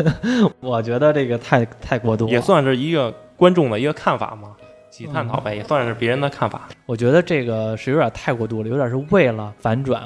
[0.61, 2.31] 我觉得这个太太过度了。
[2.31, 4.55] 也算是一个观众的一个看法嘛，
[4.91, 6.69] 几探讨呗，也算是别人的看法。
[6.85, 10.03] 我觉得这个是有点太过度了，有点是为了反转。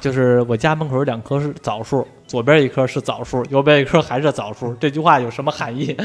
[0.00, 4.72] 就是我家门口有两棵是枣树，左边一棵是枣树，右边一棵还是枣树。
[4.74, 5.96] 这句话有什么含义？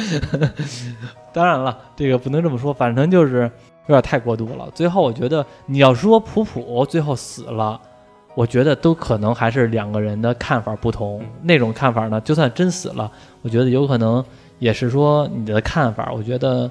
[1.32, 3.42] 当然了，这个不能这么说，反正就是
[3.86, 4.68] 有点太过度了。
[4.74, 7.80] 最后我觉得你要说普普最后死了，
[8.34, 11.22] 我觉得都可能还是两个人的看法不同。
[11.22, 13.12] 嗯那种看法呢，就算真死了，
[13.44, 14.26] 我觉得有可能
[14.58, 16.70] 也是说你的看法，我觉得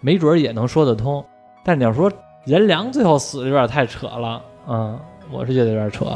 [0.00, 1.22] 没准儿也能说得通。
[1.62, 2.10] 但你要说
[2.46, 4.98] 颜良最后死有点太扯了，嗯，
[5.30, 6.06] 我是觉得有点扯。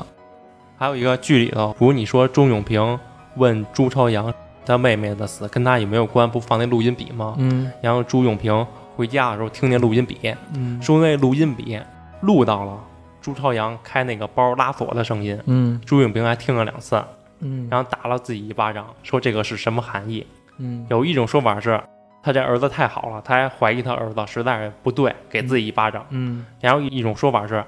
[0.78, 2.98] 还有一个剧里头，比如你说钟永平
[3.34, 4.32] 问朱朝阳
[4.64, 7.34] 他妹妹的死跟他有没有关，不放那录音笔吗？
[7.38, 7.70] 嗯。
[7.82, 8.64] 然后朱永平
[8.94, 10.80] 回家的时候听见录音笔，嗯。
[10.80, 11.80] 说那录音笔
[12.20, 12.78] 录到了
[13.20, 15.80] 朱朝阳开那个包拉锁的声音，嗯。
[15.84, 17.02] 朱永平还听了两次，
[17.40, 20.24] 嗯，然后打了自己一巴掌，说这个是什么含义？
[20.58, 20.86] 嗯。
[20.88, 21.80] 有一种说法是，
[22.22, 26.06] 他这儿子太好了，他还怀疑他儿子实在是不对，给自己一巴掌。
[26.10, 26.46] 嗯。
[26.60, 27.64] 然后一种说法是，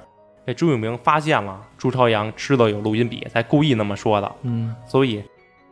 [0.47, 4.33] 这朱永明发现了朱朝阳知道有录音笔，才故意那么说的。
[4.43, 5.23] 嗯所以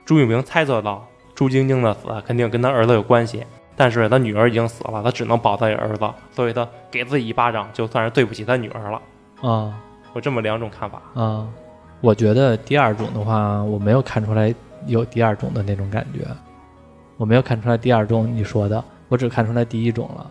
[0.04, 3.44] 朱永明猜测到朱晶晶的死肯定跟他儿子有关系，
[3.76, 9.02] 但是他女儿已经死了，他只能保他儿子，所以他给自己一巴掌，就算是对不起他女儿了。
[9.48, 9.80] 啊
[10.14, 11.00] 有这么两种看法。
[11.14, 11.46] 啊，
[12.00, 14.54] 我觉得第二种的话，我没有看出来
[14.86, 16.26] 有第二种的那种感觉，
[17.16, 20.30] 我没有看出来第二种你说的，我只看出来第一种了。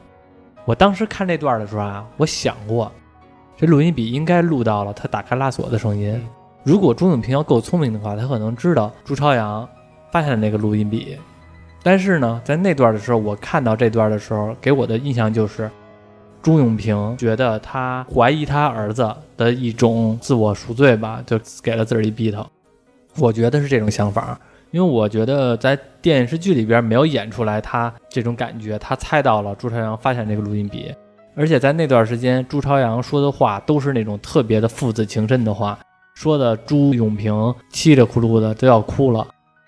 [0.66, 2.92] 我当时看这段的时候啊，我想过，
[3.58, 6.28] 这录音笔应该录到了他打开拉锁的声音嗯。
[6.64, 9.68] 如果朱永平要够聪明的话，他可能知道朱朝阳
[10.12, 11.18] 发现了那个录音笔。
[11.82, 15.72] 但是呢，在那段的时候，我看到这段的时候，给我的印象就是，
[16.42, 22.46] 朱永平觉得他怀疑他儿子的一种自我赎罪吧，就给了自个儿一逼头。
[23.18, 24.40] 我觉得是这种想法，
[24.70, 30.94] 因为我觉得在电视剧里边没有演出来他这种感觉，他猜到了朱朝阳发现这个录音笔，
[31.38, 35.78] 而且在那段时间，朱朝阳说的话都是那种特别的父子情深的话，
[36.16, 39.26] 说的朱永平气里呼噜的都要哭了。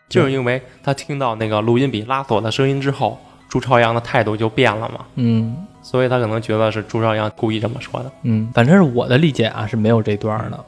[0.09, 8.11] 就是因为他听到那个录音笔拉锁的声音之后，朱朝阳的态度就变了嘛，嗯所以他可能觉得是朱朝阳故意这么说的。
[8.23, 10.59] 嗯，反正是我的理解啊是没有这段的。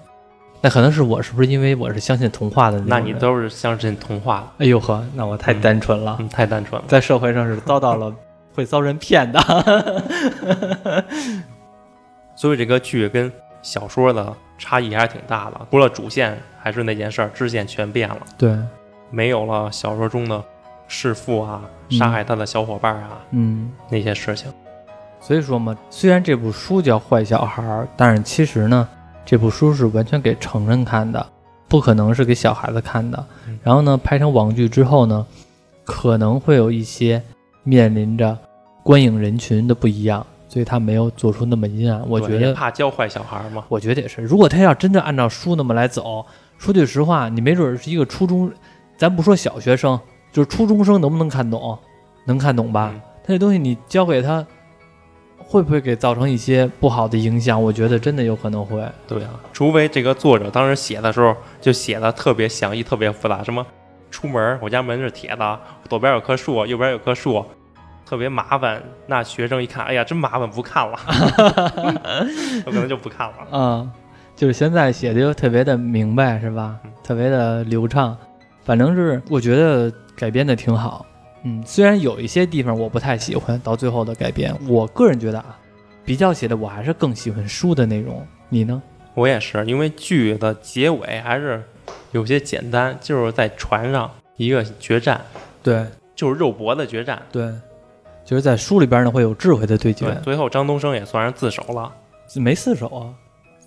[0.61, 6.87] 那可能是我是不是因为我是相信童话的那你都是相信童话的，哎呦呵，那我太单纯了，嗯，太单纯了。
[6.87, 8.13] 在社会上是遭到了
[8.61, 9.41] 会遭人骗的。
[12.35, 13.31] 所以这个剧跟
[13.63, 18.55] 小说的差异还是挺大的，除了主线还是那件事儿，支线全变了，对，
[19.09, 20.43] 没有了小说中的
[20.87, 24.51] 弑父啊、嗯杀害他的小伙伴啊、嗯，那些事情。
[25.19, 27.61] 所以说嘛，虽然这部书叫《坏小孩》，
[27.97, 28.87] 但是其实呢，
[29.25, 31.23] 这部书是完全给成人看的，
[31.67, 33.59] 不可能是给小孩子看的嗯。
[33.63, 35.25] 然后呢，拍成网剧之后呢，
[35.83, 37.21] 可能会有一些
[37.63, 38.37] 面临着
[38.83, 42.03] 观影人群的不一样，所以他没有做出那么阴暗。
[42.09, 43.63] 我觉得，怕教坏小孩嘛。
[43.69, 44.21] 我觉得也是。
[44.21, 46.25] 如果他要真的按照书那么来走，
[46.57, 48.51] 说句实话，你没准是一个初中，
[48.97, 49.99] 咱不说小学生，
[50.31, 51.77] 就是初中生能不能看懂？
[52.25, 52.91] 能看懂吧？
[52.93, 54.43] 嗯他这东西你教给他
[55.37, 57.61] 会不会给造成一些不好的影响？
[57.61, 58.83] 我觉得真的有可能会。
[59.07, 63.63] 对啊，除非这个作者当时写的时候就写的特别详细、特别复杂，什么
[64.09, 67.45] 出门我家门是铁的，左边有棵树，右边有棵树，
[68.11, 68.83] 特别麻烦。
[69.07, 70.99] 那学生一看，哎呀，真麻烦，不看了，
[72.65, 73.35] 有可能就不看了。
[73.53, 73.89] 嗯，
[74.35, 76.77] 就是现在写的又特别的明白，是吧？
[77.01, 78.17] 特别的流畅，
[78.65, 81.05] 反正是我觉得改编的挺好。
[81.45, 85.57] 嗯，虽然有一些地方我不太喜欢，到最后的改编，我个人觉得啊，
[86.03, 88.27] 比较写的我还是更喜欢书的内容。
[88.49, 88.81] 你呢？
[89.13, 91.63] 我也是，因为剧的结尾还是
[92.11, 95.21] 有些简单，就是在船上一个决战，
[95.63, 97.21] 对，就是肉搏的决战。
[97.31, 97.49] 对，
[98.23, 101.91] 就是在书里边呢会有智慧的对决对，，最后张东升也算是自首了，
[102.35, 103.13] 没自首啊。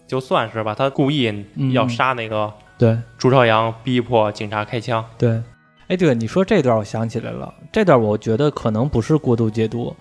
[0.07, 5.05] 就算是吧，他故意要杀那个对朱朝阳，逼迫警察开枪。
[5.17, 5.43] 对，
[5.89, 9.97] 哎，对，你说这段我想起来了，这段我觉得可能不是过度解读，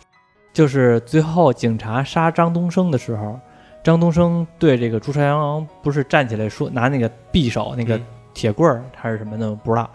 [0.51, 3.39] 就是最后警察杀张东升的时候，
[3.81, 9.89] 张东升对这个朱朝阳不是站起来说拿那个匕首那个嗯铁棍儿还是什么的我不知道，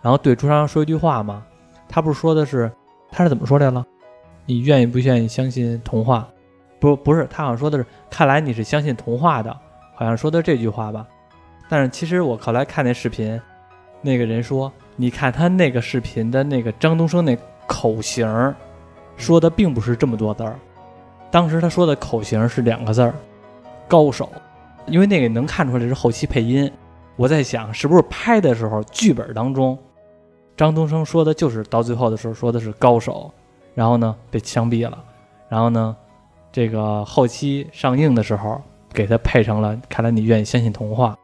[0.00, 1.44] 然后对朱朝阳说一句话嘛？
[1.86, 2.72] 他不是说的是
[3.12, 3.84] 他是怎么说来了？
[4.50, 6.28] 你愿意不愿意相信童话？
[6.80, 9.56] 不不是，他好像说的是看来你是相信童话的，
[9.94, 11.06] 好像说的这句话吧。
[11.68, 13.40] 但是其实我后来看那视频，
[14.02, 17.38] 那个人说，你看他那个视频的那个张东升那
[17.68, 18.26] 口型，
[19.16, 20.58] 说的并不是这么多字儿。
[21.30, 23.14] 当时他说的口型是两个字儿，
[23.86, 24.28] 高手，
[24.86, 26.68] 因为那个能看出来是后期配音。
[27.14, 29.78] 我在想，是不是拍的时候剧本当中，
[30.56, 33.32] 张东升说的就是到最后的时候说的是高手，
[33.74, 34.98] 然后呢被枪毙了，
[35.48, 35.96] 然后呢，
[36.52, 38.60] 这个后期上映的时候
[38.92, 41.16] 给他配成了，看来你愿意相信童话。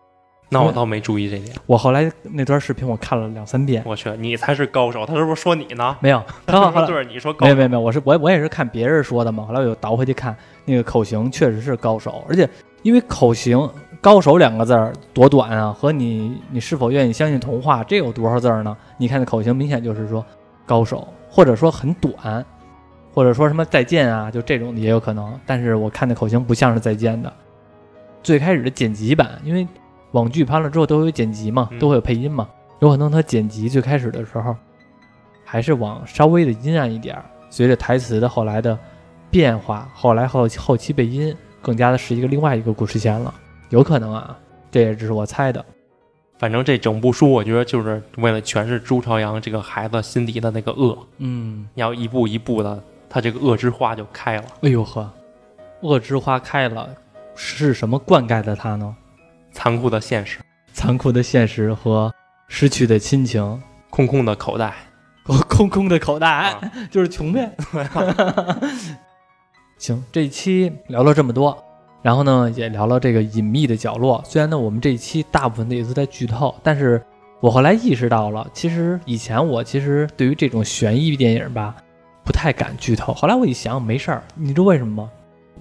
[0.48, 1.56] 那我倒没注意这点。
[1.66, 5.96] 我后来那段视频我看了两三遍，我去，你才是高手，他是不是说你呢？
[5.98, 12.48] 没有， 他后来他说对着你说高手，没有没有没有，我是我我也是看别人说的嘛，后来我又倒回去看那个口型，确实是高手，而且
[12.82, 13.68] 因为口型
[14.00, 18.76] “高手”两个字儿多短啊，和你你是否愿意相信童话这有多少字儿呢？
[18.98, 20.24] 你看那口型明显就是说
[20.64, 22.42] 高手，或者说很短，
[23.12, 27.30] 或者说什么再见啊，就这种也有可能，但是我看的口型不像是再见的。
[28.22, 29.68] 最开始的剪辑版，因为
[30.12, 34.56] 网剧拍了之后都会有剪辑嘛，嗯都会有配音嘛，有可能他剪辑最开始的时候
[35.44, 38.78] 还是往稍微的阴暗一点儿，随着台词的后来的
[39.30, 43.34] 变化，后来后后期配音更加的是一个另外一个故事线了，
[43.68, 44.34] 有可能啊，
[44.70, 45.62] 这也只是我猜的。
[46.38, 54.44] 反正这整部书，我觉得就是为了诠释朱朝阳这个孩子心底的那个恶，嗯，要一步一步的，他这个恶之花就开了。
[54.62, 55.10] 哎呦呵，
[55.80, 56.88] 恶之花开了，
[57.34, 58.94] 是什么灌溉的他呢？
[59.52, 60.40] 残酷的现实，
[60.72, 62.12] 残酷的现实和
[62.48, 64.74] 失去的亲情空空的口袋。
[65.22, 67.50] 和 空空的口袋，啊 就是穷呗。
[69.76, 71.65] 行，这一期聊了这么多，
[72.02, 74.22] 然后呢，也聊了这个隐秘的角落。
[74.24, 77.02] 虽然呢，我们这一期大部分的也都在剧透，但是
[77.40, 81.74] 我后来意识到了，其实以前我其实对于这种悬疑电影吧，
[82.24, 83.12] 不太敢剧透。
[83.12, 85.10] 后来我一想，没事儿，你知道为什么吗？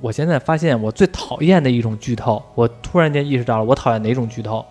[0.02, 4.64] 我现在发现我最讨厌的一种剧透，我突然间意识到了我讨厌哪种剧透。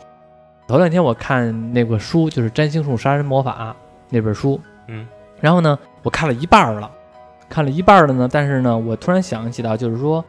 [0.66, 3.70] 头两天我看那个书，就是《占星术杀人魔法》
[4.10, 5.06] 那本书，嗯，
[5.40, 6.90] 然后呢，我看了一半儿了，
[7.48, 10.24] 看了一半儿了呢，但是呢，我突然想起到，就是说，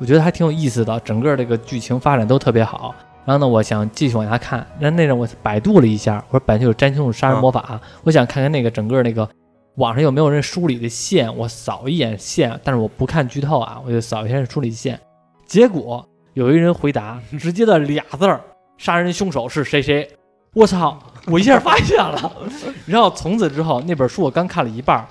[0.00, 2.94] 我觉得还挺有意思的，整个这个剧情发展都特别好。
[3.26, 9.28] 然后呢，我想继续往下看，那那阵我百度了一下，我说百度有占星术杀人魔法，我想看看那个整个那个
[9.76, 14.98] 网上有没有人梳理的线，我扫一眼线，但是我不看剧透啊，我就扫一下梳理线。
[15.46, 18.40] 结果有一人回答，直接的俩字儿：
[18.78, 20.08] 杀人凶手是谁谁。
[20.54, 20.98] 我操！
[21.26, 22.32] 我一下发现了。
[22.86, 25.06] 然后从此之后，那本书我刚看了一半，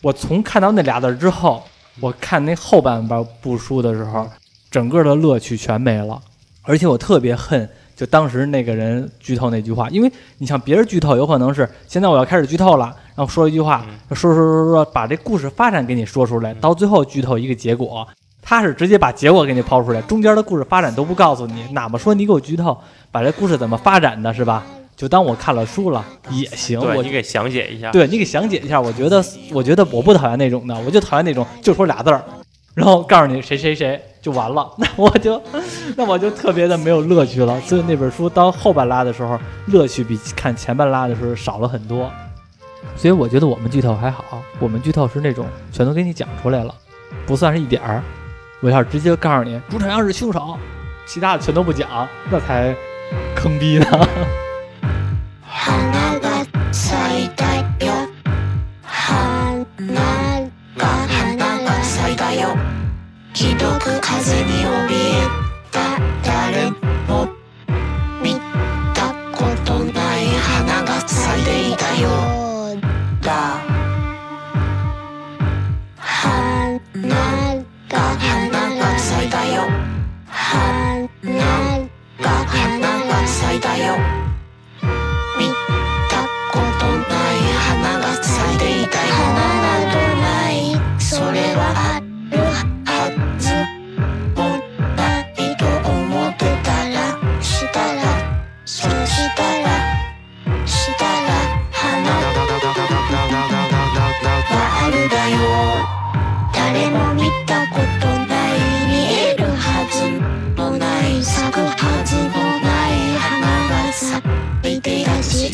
[0.00, 1.62] 我从看到那俩字之后，
[1.98, 4.28] 我看那后半半部书的时候，
[4.70, 6.20] 整个的乐趣全没了。
[6.62, 18.06] 而且我特别恨，就当时那个人剧透那句话，因为你像别人剧透，有可能是现在我要开始剧透了，然后说一句话，说说说说说，把这故事发展给你说出来，到最后剧透一个结果。
[18.42, 22.76] 他是直接把结果给你抛出来，中间的故事发展都不告诉你，哪怕说你给我剧透，
[23.12, 24.64] 把这故事怎么发展的，是吧？
[25.00, 26.78] 就当我看了书了也行。
[26.78, 27.90] 我对你给详解一下。
[27.90, 32.22] 对你给详解一下，我觉得，我觉得我不讨厌那种的，我就讨厌那种就说俩字儿，
[32.74, 35.42] 然后告诉你谁谁谁就完了， 那我就，
[35.96, 37.58] 那我就特别的没有乐趣了。
[37.62, 42.10] 所以那本书到后半拉的时候，乐趣比看前半拉的时候少了很多。
[42.94, 46.74] 所以我觉得我们剧透还好，我们剧透是那种全都给你讲出来了，
[47.24, 48.02] 不算是一点儿。
[48.60, 50.58] 我要是直接告诉你朱朝阳是凶手，
[51.06, 52.76] 其他的全都不讲，那才
[53.34, 54.06] 坑逼呢。
[55.62, 57.44] 花が咲いた
[57.84, 58.08] よ。
[58.82, 59.60] 花
[60.74, 62.56] が花が咲いたよ。
[63.34, 65.28] ひどく風に怯え
[65.70, 66.70] た誰
[67.06, 67.28] も。
[68.22, 68.40] 見
[68.94, 72.08] たことない花が咲いていたよ。
[73.20, 73.60] だ。
[75.98, 77.04] 花
[77.86, 79.68] が花が咲いたよ。
[80.26, 81.06] 花
[82.18, 84.19] が花が咲いたよ。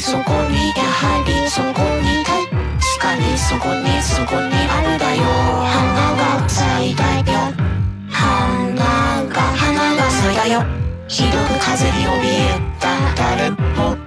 [0.07, 2.46] そこにやはりそこに確
[3.00, 5.24] かにそこにそこにあるだよ。
[5.66, 7.50] 花が咲いたよ。
[8.09, 10.62] 花が花が咲いたよ。
[11.09, 12.86] ひどく風に怯えた
[13.16, 14.05] 誰も。